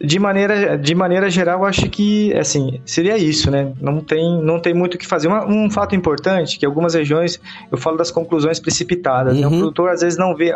de, 0.01 0.19
maneira, 0.19 0.77
de 0.77 0.95
maneira 0.95 1.31
geral, 1.31 1.65
acho 1.65 1.89
que 1.89 2.35
assim 2.37 2.81
seria 2.85 3.17
isso, 3.17 3.51
né? 3.51 3.73
Não 3.81 4.01
tem, 4.01 4.43
não 4.43 4.59
tem 4.59 4.75
muito 4.75 4.95
o 4.95 4.99
que 4.99 5.07
fazer. 5.07 5.29
Uma, 5.29 5.47
um 5.47 5.71
fato 5.71 5.95
importante 5.95 6.59
que 6.59 6.67
algumas 6.67 6.95
regiões 6.95 7.41
eu 7.71 7.79
falo 7.79 7.97
das 7.97 8.11
conclusões 8.11 8.59
precipitadas. 8.59 9.35
Uhum. 9.35 9.41
Né? 9.41 9.47
O 9.47 9.51
uhum. 9.51 9.59
produtor 9.59 9.91
às 9.91 10.01
vezes 10.01 10.19
não 10.19 10.35
vê, 10.35 10.53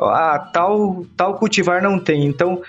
ah, 0.00 0.50
tal 0.52 1.04
tal 1.16 1.34
cultivar 1.34 1.82
não 1.82 1.98
tem. 1.98 2.24
Então 2.24 2.62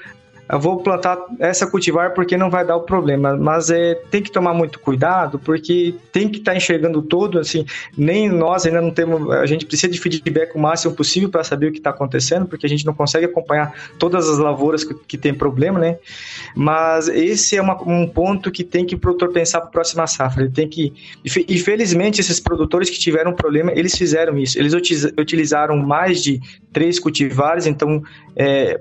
eu 0.52 0.60
vou 0.60 0.78
plantar 0.82 1.18
essa 1.38 1.68
cultivar 1.68 2.14
porque 2.14 2.36
não 2.36 2.50
vai 2.50 2.66
dar 2.66 2.76
o 2.76 2.82
problema. 2.82 3.38
Mas 3.38 3.70
é, 3.70 3.93
tem 4.10 4.22
que 4.22 4.32
tomar 4.32 4.54
muito 4.54 4.80
cuidado, 4.80 5.38
porque 5.38 5.93
tem 6.12 6.28
que 6.28 6.39
estar 6.39 6.54
tá 6.54 6.58
enxergando 6.58 7.02
todo, 7.04 7.38
assim, 7.38 7.66
nem 7.95 8.28
nós 8.28 8.66
ainda 8.66 8.82
não 8.82 8.89
temos, 8.89 9.30
a 9.32 9.45
gente 9.45 9.66
precisa 9.66 9.91
de 9.91 10.00
feedback 10.00 10.56
o 10.56 10.60
máximo 10.60 10.95
possível 10.95 11.30
para 11.30 11.43
saber 11.43 11.68
o 11.68 11.72
que 11.72 11.78
está 11.78 11.91
acontecendo, 11.91 12.47
porque 12.47 12.66
a 12.66 12.70
gente 12.70 12.84
não 12.84 12.93
consegue 12.93 13.26
acompanhar 13.26 13.74
todas 14.00 14.28
as 14.28 14.39
lavouras 14.39 14.84
que, 14.84 14.95
que 15.08 15.18
tem 15.18 15.34
problema, 15.34 15.78
né? 15.78 15.97
Mas 16.56 17.08
esse 17.08 17.56
é 17.56 17.62
uma, 17.62 17.80
um 17.84 18.08
ponto 18.08 18.52
que 18.52 18.64
tem 18.64 18.86
que 18.86 18.95
o 18.95 19.00
produtor 19.00 19.32
pensar 19.32 19.60
para 19.60 19.70
a 19.70 19.72
próxima 19.72 20.08
safra. 20.08 20.43
Ele 20.43 20.52
tem 20.52 20.68
que, 20.68 20.93
e 21.24 21.60
felizmente 21.60 22.20
esses 22.20 22.39
produtores 22.39 22.89
que 22.89 22.97
tiveram 22.97 23.34
problema, 23.34 23.72
eles 23.76 23.95
fizeram 23.95 24.36
isso. 24.38 24.58
Eles 24.58 24.74
utilizaram 24.74 25.78
mais 25.78 26.24
de 26.24 26.41
três 26.74 27.00
cultivares, 27.00 27.68
então 27.68 28.02
é, 28.36 28.80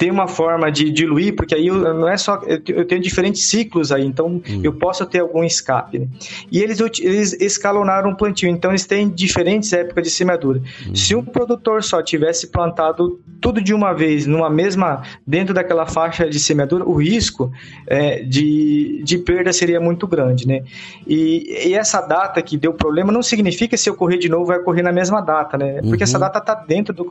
tem 0.00 0.10
uma 0.10 0.26
forma 0.26 0.72
de 0.72 0.90
diluir, 0.90 1.36
porque 1.36 1.54
aí 1.54 1.66
eu, 1.66 1.92
não 1.92 2.08
é 2.08 2.16
só. 2.16 2.40
Eu 2.66 2.86
tenho 2.86 3.02
diferentes 3.02 3.42
ciclos 3.42 3.92
aí, 3.92 4.02
então 4.02 4.28
hum. 4.28 4.60
eu 4.64 4.72
posso 4.72 5.04
ter 5.04 5.18
algum 5.18 5.44
escape. 5.44 5.98
Né? 5.98 6.08
E 6.50 6.58
eles, 6.62 6.80
eles 7.00 7.34
escalonaram 7.34 8.12
o 8.12 8.16
plantio, 8.16 8.48
então 8.48 8.70
eles 8.70 8.86
têm 8.86 9.10
diferentes 9.10 9.70
épocas 9.74 10.02
de 10.04 10.10
semeadura. 10.10 10.62
Hum. 10.88 10.94
Se 10.94 11.14
um 11.14 11.22
produtor 11.22 11.84
só 11.84 12.02
tivesse 12.02 12.46
plantado 12.46 13.20
tudo 13.42 13.60
de 13.60 13.74
uma 13.74 13.92
vez, 13.92 14.24
numa 14.26 14.48
mesma. 14.48 15.02
dentro 15.26 15.52
daquela 15.52 15.84
faixa 15.84 16.26
de 16.26 16.40
semeadura, 16.40 16.82
o 16.88 16.94
risco 16.94 17.52
é, 17.86 18.22
de, 18.22 19.02
de 19.04 19.18
perda 19.18 19.52
seria 19.52 19.80
muito 19.80 20.06
grande. 20.06 20.48
Né? 20.48 20.62
E, 21.06 21.68
e, 21.68 21.74
essa 21.74 22.00
data 22.00 22.40
que 22.40 22.56
deu 22.56 22.72
problema 22.72 23.12
não 23.12 23.22
significa 23.22 23.76
se 23.76 23.90
ocorrer 23.90 24.18
de 24.18 24.30
novo 24.30 24.46
vai 24.46 24.60
ocorrer 24.60 24.82
na 24.82 24.92
mesma 24.92 25.20
data, 25.20 25.58
né? 25.58 25.74
Porque 25.82 25.96
uhum. 25.96 26.02
essa 26.02 26.18
data 26.18 26.38
está 26.38 26.54
dentro 26.54 26.94
do 26.94 27.04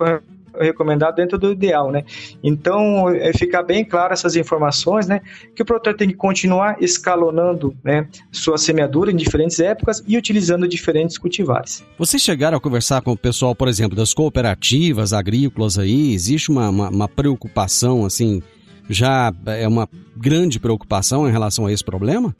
recomendado 0.59 1.15
dentro 1.15 1.37
do 1.37 1.51
ideal, 1.51 1.91
né? 1.91 2.03
Então, 2.43 3.09
é, 3.09 3.33
ficar 3.33 3.63
bem 3.63 3.83
claro 3.83 4.13
essas 4.13 4.35
informações, 4.35 5.07
né? 5.07 5.21
Que 5.55 5.61
o 5.61 5.65
produtor 5.65 5.95
tem 5.95 6.07
que 6.07 6.15
continuar 6.15 6.77
escalonando, 6.81 7.75
né? 7.83 8.07
Sua 8.31 8.57
semeadura 8.57 9.11
em 9.11 9.15
diferentes 9.15 9.59
épocas 9.59 10.03
e 10.07 10.17
utilizando 10.17 10.67
diferentes 10.67 11.17
cultivares. 11.17 11.83
Vocês 11.97 12.21
chegaram 12.21 12.57
a 12.57 12.61
conversar 12.61 13.01
com 13.01 13.11
o 13.11 13.17
pessoal, 13.17 13.55
por 13.55 13.67
exemplo, 13.67 13.95
das 13.95 14.13
cooperativas 14.13 15.13
agrícolas 15.13 15.77
aí? 15.77 16.13
Existe 16.13 16.49
uma, 16.49 16.69
uma, 16.69 16.89
uma 16.89 17.07
preocupação, 17.07 18.05
assim, 18.05 18.41
já 18.89 19.31
é 19.45 19.67
uma 19.67 19.87
grande 20.17 20.59
preocupação 20.59 21.27
em 21.27 21.31
relação 21.31 21.65
a 21.65 21.71
esse 21.71 21.83
problema? 21.83 22.35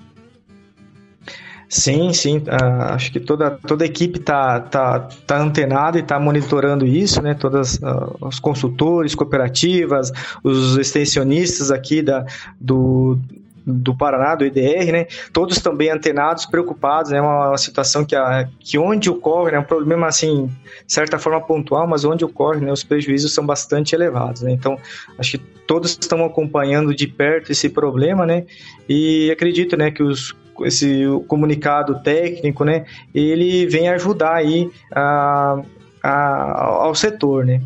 Sim, 1.70 2.12
sim. 2.14 2.40
Uh, 2.40 2.84
acho 2.96 3.12
que 3.12 3.20
toda, 3.20 3.52
toda 3.52 3.84
a 3.84 3.88
equipe 3.88 4.18
está 4.18 4.60
tá, 4.60 5.02
tá 5.28 5.38
antenada 5.38 6.00
e 6.00 6.02
está 6.02 6.20
monitorando 6.20 6.84
isso, 6.84 7.22
né? 7.22 7.36
Todas 7.36 7.76
uh, 7.76 8.18
os 8.22 8.40
consultores, 8.40 9.14
cooperativas, 9.14 10.12
os 10.44 10.78
extensionistas 10.80 11.70
aqui 11.70 12.02
da, 12.02 12.26
do, 12.60 13.20
do 13.64 13.96
Paraná, 13.96 14.34
do 14.34 14.44
IDR, 14.44 14.92
né? 14.92 15.06
Todos 15.32 15.60
também 15.60 15.92
antenados, 15.92 16.48
preocupados, 16.48 17.12
é 17.12 17.16
né? 17.16 17.22
uma, 17.22 17.50
uma, 17.50 17.58
situação 17.58 18.04
que, 18.04 18.16
a, 18.16 18.50
que 18.60 18.80
onde 18.80 19.08
ocorre, 19.08 19.50
é 19.50 19.52
né? 19.54 19.60
um 19.60 19.64
problema 19.64 20.08
assim, 20.08 20.48
de 20.88 20.92
certa 20.92 21.20
forma 21.20 21.40
pontual, 21.40 21.88
mas 21.88 22.04
onde 22.04 22.26
ocorre, 22.26 22.62
né? 22.62 22.72
Os 22.72 22.84
prejuízos 22.84 23.32
são 23.32 23.46
bastante 23.46 23.94
elevados, 23.94 24.42
né? 24.42 24.52
Então, 24.52 24.76
acho 25.20 25.38
que 25.38 25.46
todos 25.68 25.92
estão 25.92 26.26
acompanhando 26.26 26.96
de 26.96 27.06
perto 27.06 27.52
esse 27.52 27.70
problema, 27.70 28.26
né? 28.26 28.44
E 28.88 29.30
acredito, 29.30 29.78
né, 29.78 29.92
que 29.92 30.02
os 30.02 30.36
esse 30.66 31.04
comunicado 31.28 32.02
técnico, 32.02 32.64
né, 32.64 32.86
ele 33.14 33.66
vem 33.68 33.90
ajudar 33.90 34.36
aí 34.36 34.70
a, 34.94 35.62
a, 36.04 36.84
ao 36.84 36.96
setor, 36.96 37.46
né. 37.46 37.62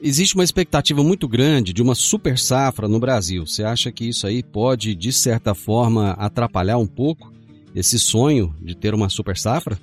Existe 0.00 0.34
uma 0.34 0.44
expectativa 0.44 1.02
muito 1.02 1.26
grande 1.26 1.72
de 1.72 1.82
uma 1.82 1.94
super 1.94 2.38
safra 2.38 2.86
no 2.86 3.00
Brasil. 3.00 3.46
Você 3.46 3.64
acha 3.64 3.90
que 3.90 4.06
isso 4.08 4.26
aí 4.26 4.42
pode, 4.42 4.94
de 4.94 5.10
certa 5.10 5.54
forma, 5.54 6.10
atrapalhar 6.12 6.76
um 6.76 6.86
pouco 6.86 7.32
esse 7.74 7.98
sonho 7.98 8.54
de 8.60 8.76
ter 8.76 8.94
uma 8.94 9.08
super 9.08 9.36
safra? 9.36 9.78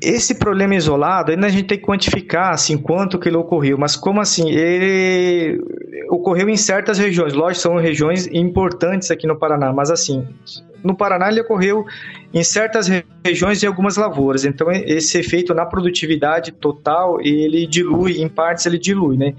Esse 0.00 0.34
problema 0.34 0.74
isolado, 0.74 1.30
ainda 1.30 1.46
a 1.46 1.50
gente 1.50 1.66
tem 1.66 1.78
que 1.78 1.84
quantificar 1.84 2.52
assim 2.52 2.76
quanto 2.76 3.18
que 3.18 3.28
ele 3.28 3.36
ocorreu, 3.36 3.78
mas 3.78 3.96
como 3.96 4.20
assim, 4.20 4.50
ele 4.50 5.60
ocorreu 6.10 6.48
em 6.48 6.56
certas 6.56 6.98
regiões, 6.98 7.34
lógico, 7.34 7.62
são 7.62 7.76
regiões 7.76 8.26
importantes 8.26 9.10
aqui 9.10 9.26
no 9.26 9.38
Paraná, 9.38 9.72
mas 9.72 9.90
assim, 9.90 10.26
no 10.82 10.96
Paraná 10.96 11.30
ele 11.30 11.40
ocorreu 11.40 11.86
em 12.32 12.42
certas 12.44 12.88
regiões 13.24 13.62
e 13.62 13.66
algumas 13.66 13.96
lavouras, 13.96 14.44
então 14.44 14.70
esse 14.70 15.18
efeito 15.18 15.54
na 15.54 15.64
produtividade 15.64 16.52
total, 16.52 17.20
ele 17.20 17.66
dilui, 17.66 18.20
em 18.20 18.28
partes 18.28 18.66
ele 18.66 18.78
dilui, 18.78 19.16
né? 19.16 19.34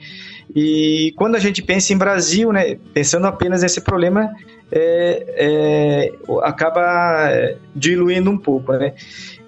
E 0.56 1.14
quando 1.16 1.36
a 1.36 1.40
gente 1.40 1.62
pensa 1.62 1.94
em 1.94 1.98
Brasil, 1.98 2.52
né, 2.52 2.78
pensando 2.94 3.28
apenas 3.28 3.62
nesse 3.62 3.82
problema, 3.82 4.34
é, 4.72 5.26
é, 5.38 6.14
acaba 6.42 7.30
diluindo 7.76 8.32
um 8.32 8.38
pouco, 8.38 8.74
né? 8.74 8.94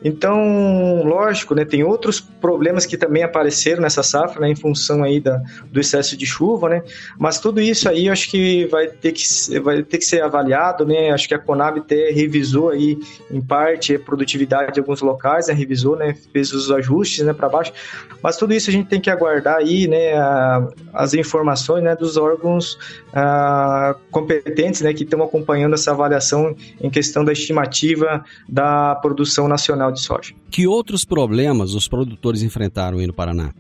Então, 0.03 1.03
lógico, 1.03 1.53
né, 1.53 1.63
tem 1.63 1.83
outros 1.83 2.19
problemas 2.19 2.87
que 2.87 2.97
também 2.97 3.21
apareceram 3.21 3.83
nessa 3.83 4.01
safra, 4.01 4.41
né, 4.41 4.49
em 4.49 4.55
função 4.55 5.03
aí 5.03 5.19
da, 5.19 5.39
do 5.71 5.79
excesso 5.79 6.17
de 6.17 6.25
chuva, 6.25 6.69
né, 6.69 6.83
mas 7.19 7.39
tudo 7.39 7.61
isso 7.61 7.87
aí 7.87 8.07
eu 8.07 8.13
acho 8.13 8.29
que 8.29 8.65
vai 8.65 8.87
ter 8.87 9.11
que, 9.11 9.59
vai 9.59 9.83
ter 9.83 9.99
que 9.99 10.05
ser 10.05 10.23
avaliado, 10.23 10.85
né, 10.85 11.11
acho 11.11 11.27
que 11.27 11.35
a 11.35 11.39
Conab 11.39 11.80
até 11.82 12.11
revisou 12.11 12.69
aí, 12.69 12.97
em 13.29 13.41
parte, 13.41 13.95
a 13.95 13.99
produtividade 13.99 14.73
de 14.73 14.79
alguns 14.79 15.01
locais, 15.01 15.47
né, 15.47 15.53
revisou, 15.53 15.95
né, 15.95 16.15
fez 16.32 16.53
os 16.53 16.71
ajustes, 16.71 17.25
né, 17.25 17.34
para 17.34 17.49
baixo, 17.49 17.73
mas 18.21 18.38
tudo 18.38 18.53
isso 18.53 18.69
a 18.69 18.73
gente 18.73 18.88
tem 18.88 19.01
que 19.01 19.09
aguardar 19.09 19.57
aí, 19.57 19.88
né, 19.88 20.13
a, 20.13 20.67
as 20.93 21.13
informações, 21.13 21.84
né, 21.84 21.95
dos 21.95 22.17
órgãos 22.17 22.77
a, 23.13 23.95
competentes, 24.09 24.82
né, 24.82 24.93
que 24.93 25.03
estão 25.03 25.21
acompanhando 25.21 25.73
essa 25.73 25.91
avaliação 25.91 26.55
em 26.79 26.89
questão 26.89 27.25
da 27.25 27.34
estimativa 27.34 28.23
da 28.47 28.95
produção 28.95 29.47
nacional 29.47 29.91
de 29.91 30.01
soja. 30.01 30.34
Que 30.49 30.67
outros 30.67 31.03
problemas 31.03 31.73
os 31.73 31.88
produtores 31.88 32.41
enfrentaram 32.41 32.99
aí 32.99 33.07
no 33.07 33.13
Paraná? 33.13 33.53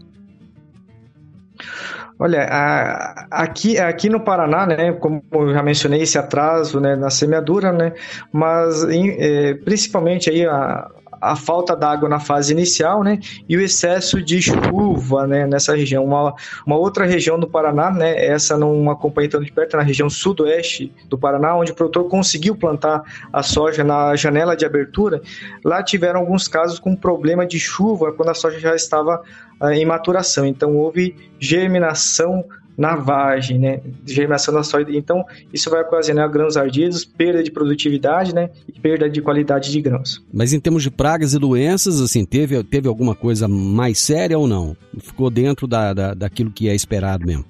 Olha, 2.23 2.43
a, 2.43 3.25
aqui, 3.31 3.79
aqui 3.79 4.07
no 4.07 4.19
Paraná, 4.19 4.67
né, 4.67 4.93
como 4.93 5.23
eu 5.31 5.51
já 5.51 5.63
mencionei, 5.63 6.03
esse 6.03 6.19
atraso 6.19 6.79
né, 6.79 6.95
na 6.95 7.09
semeadura, 7.09 7.71
né, 7.71 7.93
mas 8.31 8.83
em, 8.83 9.09
é, 9.19 9.55
principalmente 9.55 10.29
aí 10.29 10.45
a, 10.45 10.87
a 11.21 11.35
falta 11.35 11.75
d'água 11.75 12.09
na 12.09 12.19
fase 12.19 12.51
inicial, 12.51 13.03
né, 13.03 13.19
e 13.47 13.55
o 13.55 13.61
excesso 13.61 14.21
de 14.21 14.41
chuva, 14.41 15.27
né, 15.27 15.45
nessa 15.45 15.75
região. 15.75 16.03
Uma, 16.03 16.33
uma 16.65 16.75
outra 16.75 17.05
região 17.05 17.39
do 17.39 17.47
Paraná, 17.47 17.91
né, 17.91 18.25
essa 18.25 18.57
não 18.57 18.89
acompanha 18.89 19.29
tão 19.29 19.41
de 19.41 19.51
perto, 19.51 19.77
na 19.77 19.83
região 19.83 20.09
sudoeste 20.09 20.91
do 21.07 21.17
Paraná, 21.17 21.55
onde 21.55 21.71
o 21.71 21.75
produtor 21.75 22.09
conseguiu 22.09 22.55
plantar 22.55 23.03
a 23.31 23.43
soja 23.43 23.83
na 23.83 24.15
janela 24.15 24.55
de 24.55 24.65
abertura, 24.65 25.21
lá 25.63 25.83
tiveram 25.83 26.19
alguns 26.19 26.47
casos 26.47 26.79
com 26.79 26.95
problema 26.95 27.45
de 27.45 27.59
chuva 27.59 28.11
quando 28.11 28.29
a 28.29 28.33
soja 28.33 28.59
já 28.59 28.75
estava 28.75 29.21
ah, 29.59 29.75
em 29.75 29.85
maturação. 29.85 30.45
Então 30.45 30.75
houve 30.75 31.15
germinação 31.39 32.43
na 32.77 32.95
vagem, 32.95 33.59
né, 33.59 33.81
germinação 34.05 34.53
da 34.53 34.63
soja. 34.63 34.85
Então, 34.89 35.23
isso 35.53 35.69
vai 35.69 35.81
ocasionar 35.81 36.29
grãos 36.29 36.57
ardidos, 36.57 37.05
perda 37.05 37.43
de 37.43 37.51
produtividade, 37.51 38.33
né, 38.33 38.49
e 38.67 38.79
perda 38.79 39.09
de 39.09 39.21
qualidade 39.21 39.71
de 39.71 39.81
grãos. 39.81 40.23
Mas 40.33 40.53
em 40.53 40.59
termos 40.59 40.83
de 40.83 40.91
pragas 40.91 41.33
e 41.33 41.39
doenças, 41.39 42.01
assim, 42.01 42.25
teve, 42.25 42.61
teve 42.63 42.87
alguma 42.87 43.15
coisa 43.15 43.47
mais 43.47 43.99
séria 43.99 44.37
ou 44.37 44.47
não? 44.47 44.75
Ficou 44.99 45.29
dentro 45.29 45.67
da, 45.67 45.93
da, 45.93 46.13
daquilo 46.13 46.51
que 46.51 46.69
é 46.69 46.75
esperado 46.75 47.25
mesmo? 47.25 47.45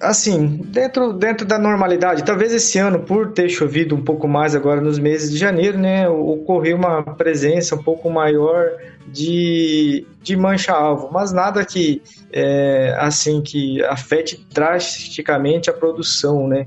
Assim, 0.00 0.60
dentro, 0.66 1.12
dentro 1.12 1.46
da 1.46 1.58
normalidade, 1.58 2.24
talvez 2.24 2.52
esse 2.52 2.78
ano, 2.78 3.00
por 3.00 3.32
ter 3.32 3.48
chovido 3.48 3.94
um 3.94 4.02
pouco 4.02 4.26
mais 4.26 4.54
agora 4.54 4.80
nos 4.80 4.98
meses 4.98 5.30
de 5.30 5.36
janeiro, 5.36 5.78
né, 5.78 6.08
ocorreu 6.08 6.76
uma 6.76 7.02
presença 7.02 7.74
um 7.74 7.82
pouco 7.82 8.10
maior 8.10 8.70
de, 9.06 10.06
de 10.22 10.36
mancha-alvo, 10.36 11.10
mas 11.12 11.32
nada 11.32 11.64
que, 11.64 12.02
é, 12.32 12.94
assim, 12.98 13.42
que 13.42 13.82
afete 13.84 14.46
drasticamente 14.52 15.70
a 15.70 15.72
produção, 15.72 16.48
né, 16.48 16.66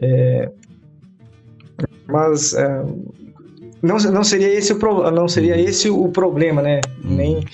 é, 0.00 0.50
mas 2.06 2.54
é, 2.54 2.84
não, 3.82 3.96
não 3.98 4.24
seria 4.24 4.48
esse 4.48 4.72
o 4.72 5.10
não 5.10 5.28
seria 5.28 5.60
esse 5.60 5.90
o 5.90 6.08
problema, 6.08 6.62
né, 6.62 6.80
hum. 7.04 7.16
nem 7.16 7.44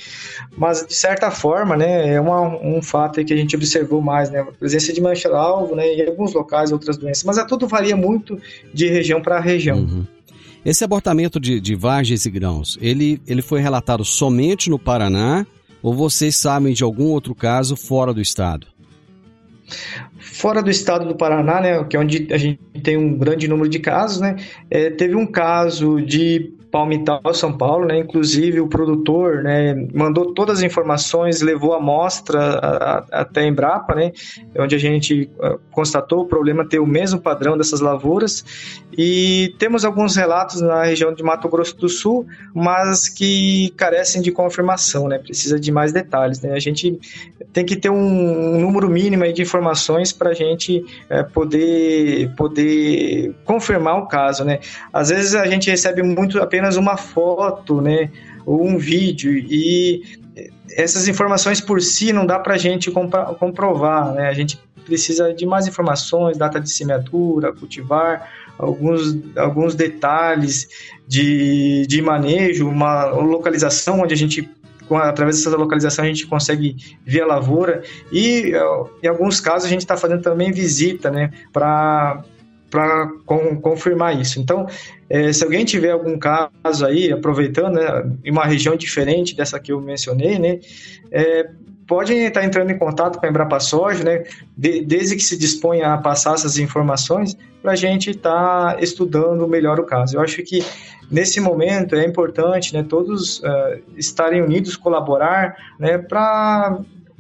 mas 0.57 0.85
de 0.85 0.95
certa 0.95 1.31
forma, 1.31 1.77
né, 1.77 2.15
é 2.15 2.21
uma, 2.21 2.41
um 2.41 2.83
fato 2.83 3.25
que 3.25 3.33
a 3.33 3.37
gente 3.37 3.55
observou 3.55 4.03
mais, 4.03 4.29
né, 4.29 4.41
a 4.41 4.45
presença 4.47 4.93
de 4.93 5.01
mancha-alvo, 5.01 5.77
né, 5.77 5.87
em 5.95 6.07
alguns 6.09 6.33
locais 6.33 6.73
outras 6.73 6.97
doenças, 6.97 7.23
mas 7.23 7.39
a 7.39 7.45
tudo 7.45 7.69
varia 7.69 7.97
muito 7.97 8.37
de 8.75 8.89
região 8.89 9.23
para 9.23 9.39
região. 9.39 9.79
Uhum. 9.79 10.05
Esse 10.65 10.83
abortamento 10.83 11.39
de, 11.39 11.61
de 11.61 11.75
vargens 11.77 12.27
e 12.27 12.31
grãos, 12.31 12.77
ele, 12.81 13.23
ele 13.27 13.41
foi 13.41 13.61
relatado 13.61 14.05
somente 14.05 14.69
no 14.69 14.79
Paraná 14.79 15.47
ou 15.81 15.95
vocês 15.95 16.37
sabem 16.37 16.75
de 16.75 16.83
algum 16.83 17.07
outro 17.07 17.35
caso 17.35 17.77
fora 17.77 18.13
do 18.13 18.21
estado? 18.21 18.67
Fora 20.39 20.63
do 20.63 20.71
estado 20.71 21.05
do 21.05 21.17
Paraná, 21.17 21.61
né, 21.61 21.83
que 21.83 21.97
é 21.97 22.01
onde 22.01 22.29
a 22.33 22.39
gente 22.39 22.61
tem 22.81 22.97
um 22.97 23.19
grande 23.19 23.49
número 23.49 23.69
de 23.69 23.81
casos, 23.81 24.21
né, 24.21 24.37
é, 24.71 24.89
teve 24.89 25.17
um 25.17 25.27
caso 25.27 26.01
de 26.01 26.55
Palmital, 26.71 27.23
São 27.33 27.57
Paulo, 27.57 27.87
né? 27.87 27.99
Inclusive 27.99 28.61
o 28.61 28.69
produtor, 28.69 29.43
né, 29.43 29.75
mandou 29.95 30.35
todas 30.35 30.59
as 30.59 30.65
informações, 30.65 31.41
levou 31.41 31.75
a 31.75 31.79
amostra 31.79 33.07
até 33.11 33.41
a 33.41 33.47
Embrapa, 33.47 33.95
né, 33.95 34.13
onde 34.59 34.75
a 34.75 34.79
gente 34.79 35.31
uh, 35.39 35.59
constatou 35.71 36.21
o 36.21 36.27
problema 36.27 36.69
ter 36.69 36.79
o 36.79 36.87
mesmo 36.87 37.21
padrão 37.21 37.57
dessas 37.57 37.81
lavouras 37.81 38.45
e 39.01 39.55
temos 39.61 39.85
alguns 39.85 40.17
relatos 40.17 40.61
na 40.61 40.83
região 40.83 41.15
de 41.15 41.23
Mato 41.23 41.49
Grosso 41.49 41.77
do 41.77 41.89
Sul, 41.89 42.27
mas 42.53 43.09
que 43.09 43.73
carecem 43.77 44.21
de 44.21 44.33
confirmação, 44.33 45.07
né? 45.07 45.19
Precisa 45.19 45.61
de 45.61 45.71
mais 45.71 45.93
detalhes, 45.93 46.41
né? 46.41 46.53
A 46.53 46.59
gente 46.59 46.99
tem 47.53 47.65
que 47.65 47.77
ter 47.77 47.91
um, 47.91 48.61
número 48.61 48.89
mínimo 48.91 49.31
de 49.33 49.41
informações 49.41 50.13
para 50.13 50.31
a 50.31 50.35
gente 50.35 50.85
é, 51.09 51.23
poder 51.23 52.35
poder 52.37 53.35
confirmar 53.45 53.99
o 53.99 54.07
caso, 54.07 54.45
né? 54.45 54.59
Às 54.93 55.11
vezes 55.11 55.37
a 55.37 55.47
gente 55.47 55.71
recebe 55.71 56.03
muito 56.03 56.41
apenas 56.41 56.58
apenas 56.59 56.77
uma 56.77 56.97
foto, 56.97 57.81
né, 57.81 58.11
ou 58.45 58.67
um 58.67 58.77
vídeo 58.77 59.33
e 59.33 60.03
essas 60.77 61.07
informações 61.07 61.61
por 61.61 61.81
si 61.81 62.13
não 62.13 62.27
dá 62.27 62.39
para 62.39 62.55
a 62.55 62.59
gente 62.59 62.91
comprovar, 63.39 64.13
né? 64.13 64.29
A 64.29 64.35
gente 64.35 64.61
precisa 64.85 65.33
de 65.33 65.45
mais 65.45 65.67
informações, 65.67 66.37
data 66.37 66.61
de 66.61 66.71
semeadura, 66.71 67.53
cultivar, 67.53 68.29
alguns, 68.57 69.19
alguns 69.37 69.75
detalhes 69.75 70.69
de, 71.07 71.87
de 71.87 72.01
manejo, 72.03 72.69
uma 72.69 73.07
localização 73.07 74.01
onde 74.01 74.15
a 74.15 74.17
gente 74.17 74.49
através 74.91 75.37
dessa 75.37 75.55
localização 75.55 76.05
a 76.05 76.09
gente 76.09 76.27
consegue 76.27 76.77
ver 77.05 77.21
a 77.21 77.27
lavoura 77.27 77.83
e 78.11 78.53
em 79.03 79.07
alguns 79.07 79.39
casos 79.39 79.67
a 79.67 79.71
gente 79.71 79.81
está 79.81 79.99
fazendo 79.99 80.23
também 80.23 80.51
visita, 80.51 81.11
né, 81.11 81.31
para 81.53 82.25
para 82.71 83.11
confirmar 83.61 84.19
isso. 84.21 84.41
Então, 84.41 84.67
é, 85.09 85.33
se 85.33 85.43
alguém 85.43 85.65
tiver 85.65 85.91
algum 85.91 86.19
caso 86.19 86.85
aí, 86.85 87.11
aproveitando, 87.11 87.75
né, 87.75 88.11
em 88.25 88.31
uma 88.31 88.45
região 88.45 88.77
diferente 88.77 89.35
dessa 89.35 89.59
que 89.59 89.73
eu 89.73 89.81
mencionei, 89.81 90.39
né, 90.39 90.61
é, 91.11 91.49
pode 91.87 92.13
estar 92.13 92.45
entrando 92.45 92.71
em 92.71 92.79
contato 92.79 93.19
com 93.19 93.25
a 93.25 93.29
Embrapa 93.29 93.59
Soja, 93.59 94.05
né, 94.05 94.25
de, 94.57 94.83
desde 94.83 95.17
que 95.17 95.23
se 95.23 95.39
disponha 95.39 95.95
a 95.95 95.99
passar 95.99 96.35
essas 96.35 96.59
informações, 96.59 97.37
para 97.63 97.73
a 97.73 97.77
gente 97.77 98.11
estar 98.11 98.75
tá 98.75 98.81
estudando 98.81 99.49
melhor 99.49 99.81
o 99.81 99.85
caso. 99.85 100.17
Eu 100.17 100.21
acho 100.21 100.43
que 100.43 100.63
nesse 101.11 101.41
momento 101.41 101.95
é 101.95 102.05
importante 102.05 102.75
né, 102.75 102.85
todos 102.87 103.41
uh, 103.41 103.81
estarem 103.97 104.43
unidos, 104.43 104.77
colaborar 104.77 105.57
né, 105.79 105.97
para 105.97 106.79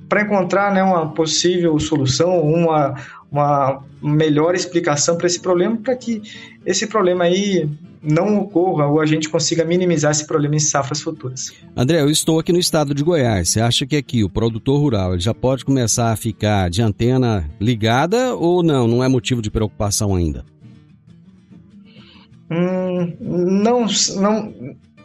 para 0.09 0.23
encontrar 0.23 0.73
né, 0.73 0.83
uma 0.83 1.11
possível 1.13 1.79
solução, 1.79 2.41
uma, 2.41 2.95
uma 3.31 3.83
melhor 4.03 4.55
explicação 4.55 5.17
para 5.17 5.27
esse 5.27 5.41
problema, 5.41 5.77
para 5.77 5.95
que 5.97 6.23
esse 6.65 6.87
problema 6.87 7.25
aí 7.25 7.69
não 8.03 8.39
ocorra 8.39 8.87
ou 8.87 9.01
a 9.01 9.07
gente 9.07 9.29
consiga 9.29 9.65
minimizar 9.65 10.13
esse 10.13 10.27
problema 10.27 10.57
em 10.57 10.61
safras 10.61 11.01
futuras. 11.01 11.53
André, 11.77 12.01
eu 12.01 12.11
estou 12.11 12.39
aqui 12.39 12.53
no 12.53 12.59
estado 12.59 12.95
de 12.95 13.03
Goiás. 13.03 13.51
Você 13.51 13.61
acha 13.61 13.87
que 13.87 13.97
aqui 13.97 14.23
o 14.23 14.31
produtor 14.31 14.81
rural 14.81 15.19
já 15.19 15.35
pode 15.35 15.65
começar 15.65 16.13
a 16.13 16.17
ficar 16.17 16.71
de 16.71 16.81
antena 16.81 17.49
ligada 17.61 18.35
ou 18.35 18.63
não? 18.63 18.87
Não 18.87 19.03
é 19.03 19.09
motivo 19.09 19.43
de 19.43 19.51
preocupação 19.51 20.15
ainda? 20.15 20.45
Hum, 22.51 23.15
não, 23.21 23.87
não, 24.17 24.55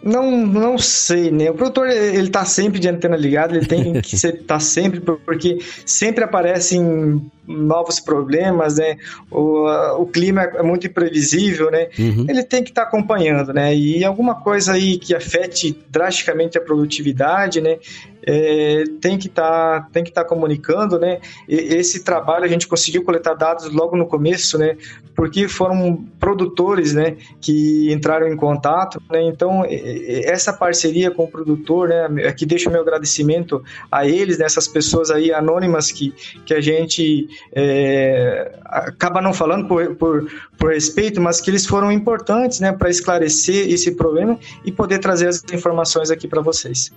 não, 0.03 0.45
não 0.45 0.77
sei, 0.77 1.31
né? 1.31 1.49
O 1.49 1.53
produtor, 1.53 1.89
ele 1.89 2.29
tá 2.29 2.43
sempre 2.43 2.79
de 2.79 2.89
antena 2.89 3.15
ligada, 3.15 3.55
ele 3.55 3.65
tem 3.65 4.01
que 4.01 4.15
estar 4.15 4.33
tá 4.45 4.59
sempre, 4.59 4.99
porque 4.99 5.59
sempre 5.85 6.23
aparecem 6.23 7.31
novos 7.47 7.99
problemas, 7.99 8.77
né? 8.77 8.97
O, 9.29 9.67
o 9.99 10.05
clima 10.05 10.43
é 10.43 10.63
muito 10.63 10.87
imprevisível, 10.87 11.69
né? 11.69 11.89
Uhum. 11.97 12.25
Ele 12.29 12.43
tem 12.43 12.63
que 12.63 12.69
estar 12.69 12.83
tá 12.83 12.87
acompanhando, 12.87 13.53
né? 13.53 13.75
E 13.75 14.03
alguma 14.03 14.35
coisa 14.35 14.73
aí 14.73 14.97
que 14.97 15.13
afete 15.13 15.77
drasticamente 15.89 16.57
a 16.57 16.61
produtividade, 16.61 17.59
né? 17.61 17.77
É, 18.25 18.85
tem 19.01 19.17
que 19.17 19.27
estar 19.27 19.81
tá, 19.81 19.87
tem 19.91 20.01
que 20.01 20.09
estar 20.09 20.23
tá 20.23 20.29
comunicando, 20.29 20.97
né? 20.97 21.19
E, 21.47 21.55
esse 21.55 22.03
trabalho 22.03 22.45
a 22.45 22.47
gente 22.47 22.67
conseguiu 22.67 23.03
coletar 23.03 23.33
dados 23.33 23.69
logo 23.69 23.97
no 23.97 24.07
começo, 24.07 24.57
né? 24.57 24.77
Porque 25.13 25.47
foram 25.49 26.05
produtores, 26.19 26.93
né? 26.93 27.17
Que 27.41 27.91
entraram 27.91 28.27
em 28.27 28.37
contato, 28.37 29.01
né? 29.11 29.21
Então 29.23 29.65
essa 29.69 30.53
parceria 30.53 31.11
com 31.11 31.25
o 31.25 31.27
produtor, 31.27 31.89
né? 31.89 32.27
Aqui 32.27 32.45
deixo 32.45 32.69
meu 32.69 32.81
agradecimento 32.81 33.61
a 33.91 34.07
eles, 34.07 34.37
nessas 34.37 34.67
né? 34.67 34.73
pessoas 34.73 35.11
aí 35.11 35.33
anônimas 35.33 35.91
que 35.91 36.13
que 36.45 36.53
a 36.53 36.61
gente 36.61 37.27
é, 37.53 38.55
acaba 38.63 39.21
não 39.21 39.33
falando 39.33 39.67
por, 39.67 39.95
por, 39.95 40.31
por, 40.57 40.71
respeito, 40.71 41.21
mas 41.21 41.39
que 41.39 41.49
eles 41.49 41.65
foram 41.65 41.91
importantes 41.91 42.59
né, 42.59 42.71
para 42.71 42.89
esclarecer 42.89 43.69
esse 43.69 43.91
problema 43.91 44.37
e 44.65 44.71
poder 44.71 44.99
trazer 44.99 45.27
as 45.27 45.43
informações 45.53 46.09
aqui 46.11 46.27
para 46.27 46.41
vocês. 46.41 46.91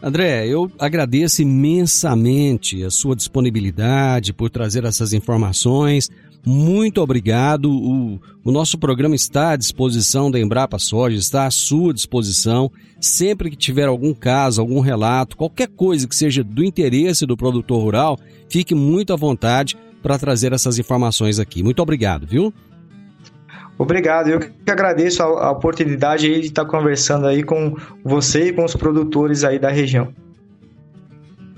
André, 0.00 0.46
eu 0.46 0.70
agradeço 0.78 1.42
imensamente 1.42 2.84
a 2.84 2.90
sua 2.90 3.16
disponibilidade 3.16 4.32
por 4.32 4.48
trazer 4.48 4.84
essas 4.84 5.12
informações. 5.12 6.08
Muito 6.46 7.00
obrigado. 7.00 7.68
O, 7.68 8.20
o, 8.44 8.52
nosso 8.52 8.78
programa 8.78 9.16
está 9.16 9.50
à 9.50 9.56
disposição 9.56 10.30
da 10.30 10.38
Embrapa 10.38 10.78
Soja, 10.78 11.16
está 11.16 11.46
à 11.46 11.50
sua 11.50 11.92
disposição. 11.92 12.70
Sempre 13.00 13.50
que 13.50 13.56
tiver 13.56 13.88
algum 13.88 14.14
caso, 14.14 14.60
algum 14.60 14.80
relato, 14.80 15.36
qualquer 15.36 15.68
coisa 15.68 16.06
que 16.06 16.14
seja 16.14 16.44
do 16.44 16.64
interesse 16.64 17.26
do 17.26 17.36
produtor 17.36 17.82
rural, 17.82 18.18
fique 18.48 18.76
muito 18.76 19.12
à 19.12 19.16
vontade 19.16 19.76
para 20.00 20.18
trazer 20.18 20.52
essas 20.52 20.78
informações 20.78 21.40
aqui. 21.40 21.60
Muito 21.60 21.82
obrigado, 21.82 22.24
viu? 22.24 22.54
Obrigado, 23.78 24.28
eu 24.28 24.40
que 24.40 24.70
agradeço 24.70 25.22
a, 25.22 25.46
a 25.46 25.50
oportunidade 25.52 26.28
de 26.28 26.46
estar 26.46 26.64
conversando 26.64 27.26
aí 27.26 27.44
com 27.44 27.76
você 28.04 28.48
e 28.48 28.52
com 28.52 28.64
os 28.64 28.74
produtores 28.74 29.44
aí 29.44 29.58
da 29.58 29.70
região. 29.70 30.12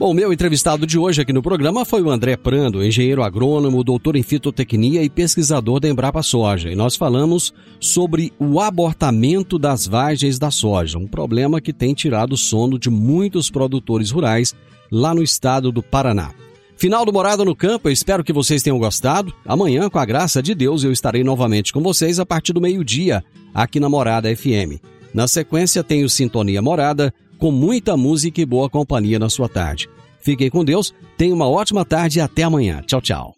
Bom, 0.00 0.14
meu 0.14 0.32
entrevistado 0.32 0.86
de 0.86 0.98
hoje 0.98 1.20
aqui 1.20 1.30
no 1.30 1.42
programa 1.42 1.84
foi 1.84 2.00
o 2.00 2.10
André 2.10 2.34
Prando, 2.34 2.82
engenheiro 2.82 3.22
agrônomo, 3.22 3.84
doutor 3.84 4.16
em 4.16 4.22
fitotecnia 4.22 5.02
e 5.02 5.10
pesquisador 5.10 5.78
da 5.78 5.90
Embrapa 5.90 6.22
Soja. 6.22 6.70
E 6.70 6.74
nós 6.74 6.96
falamos 6.96 7.52
sobre 7.78 8.32
o 8.38 8.60
abortamento 8.60 9.58
das 9.58 9.86
vagens 9.86 10.38
da 10.38 10.50
soja, 10.50 10.96
um 10.96 11.06
problema 11.06 11.60
que 11.60 11.70
tem 11.70 11.92
tirado 11.92 12.32
o 12.32 12.38
sono 12.38 12.78
de 12.78 12.88
muitos 12.88 13.50
produtores 13.50 14.10
rurais 14.10 14.54
lá 14.90 15.14
no 15.14 15.22
estado 15.22 15.70
do 15.70 15.82
Paraná. 15.82 16.32
Final 16.80 17.04
do 17.04 17.12
Morada 17.12 17.44
no 17.44 17.54
Campo, 17.54 17.90
eu 17.90 17.92
espero 17.92 18.24
que 18.24 18.32
vocês 18.32 18.62
tenham 18.62 18.78
gostado. 18.78 19.34
Amanhã, 19.44 19.90
com 19.90 19.98
a 19.98 20.04
graça 20.06 20.42
de 20.42 20.54
Deus, 20.54 20.82
eu 20.82 20.90
estarei 20.90 21.22
novamente 21.22 21.74
com 21.74 21.82
vocês 21.82 22.18
a 22.18 22.24
partir 22.24 22.54
do 22.54 22.60
meio-dia, 22.60 23.22
aqui 23.52 23.78
na 23.78 23.86
Morada 23.86 24.34
FM. 24.34 24.80
Na 25.12 25.28
sequência, 25.28 25.84
tenho 25.84 26.08
Sintonia 26.08 26.62
Morada, 26.62 27.12
com 27.36 27.52
muita 27.52 27.98
música 27.98 28.40
e 28.40 28.46
boa 28.46 28.70
companhia 28.70 29.18
na 29.18 29.28
sua 29.28 29.46
tarde. 29.46 29.90
Fiquem 30.22 30.48
com 30.48 30.64
Deus, 30.64 30.94
tenham 31.18 31.36
uma 31.36 31.46
ótima 31.46 31.84
tarde 31.84 32.18
e 32.18 32.22
até 32.22 32.44
amanhã. 32.44 32.82
Tchau, 32.86 33.02
tchau. 33.02 33.34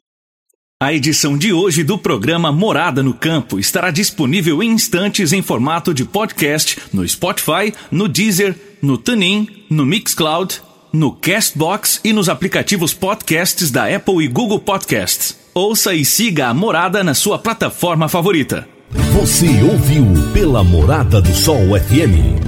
A 0.81 0.95
edição 0.95 1.37
de 1.37 1.53
hoje 1.53 1.83
do 1.83 1.99
programa 1.99 2.53
Morada 2.53 3.03
no 3.03 3.13
Campo 3.13 3.59
estará 3.59 3.91
disponível 3.91 4.63
em 4.63 4.71
instantes 4.71 5.33
em 5.33 5.43
formato 5.43 5.93
de 5.93 6.05
podcast 6.05 6.81
no 6.93 7.07
Spotify, 7.09 7.75
no 7.91 8.07
Deezer, 8.07 8.55
no 8.81 8.97
TuneIn, 8.97 9.65
no 9.69 9.85
Mixcloud 9.85 10.63
no 10.93 11.13
Castbox 11.13 12.01
e 12.05 12.13
nos 12.13 12.29
aplicativos 12.29 12.93
podcasts 12.93 13.71
da 13.71 13.87
Apple 13.87 14.23
e 14.23 14.29
Google 14.29 14.61
Podcasts. 14.61 15.39
Ouça 15.55 15.95
e 15.95 16.05
siga 16.05 16.49
a 16.49 16.55
Morada 16.55 17.03
na 17.03 17.15
sua 17.15 17.39
plataforma 17.39 18.09
favorita. 18.09 18.69
Você 19.15 19.47
ouviu 19.63 20.05
pela 20.35 20.63
Morada 20.63 21.21
do 21.23 21.33
Sol 21.33 21.57
FM. 21.81 22.43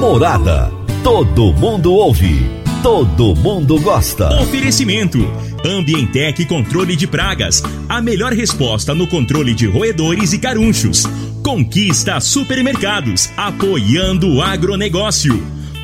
Morada. 0.00 0.72
Todo 1.02 1.52
mundo 1.52 1.92
ouve. 1.92 2.48
Todo 2.82 3.36
mundo 3.36 3.78
gosta. 3.80 4.40
Oferecimento. 4.40 5.18
Ambientec 5.64 6.46
Controle 6.46 6.96
de 6.96 7.06
Pragas. 7.06 7.62
A 7.88 8.00
melhor 8.00 8.32
resposta 8.32 8.94
no 8.94 9.06
controle 9.06 9.54
de 9.54 9.66
roedores 9.66 10.32
e 10.32 10.38
carunchos. 10.38 11.04
Conquista 11.42 12.20
Supermercados. 12.20 13.30
Apoiando 13.36 14.34
o 14.34 14.42
agronegócio. 14.42 15.42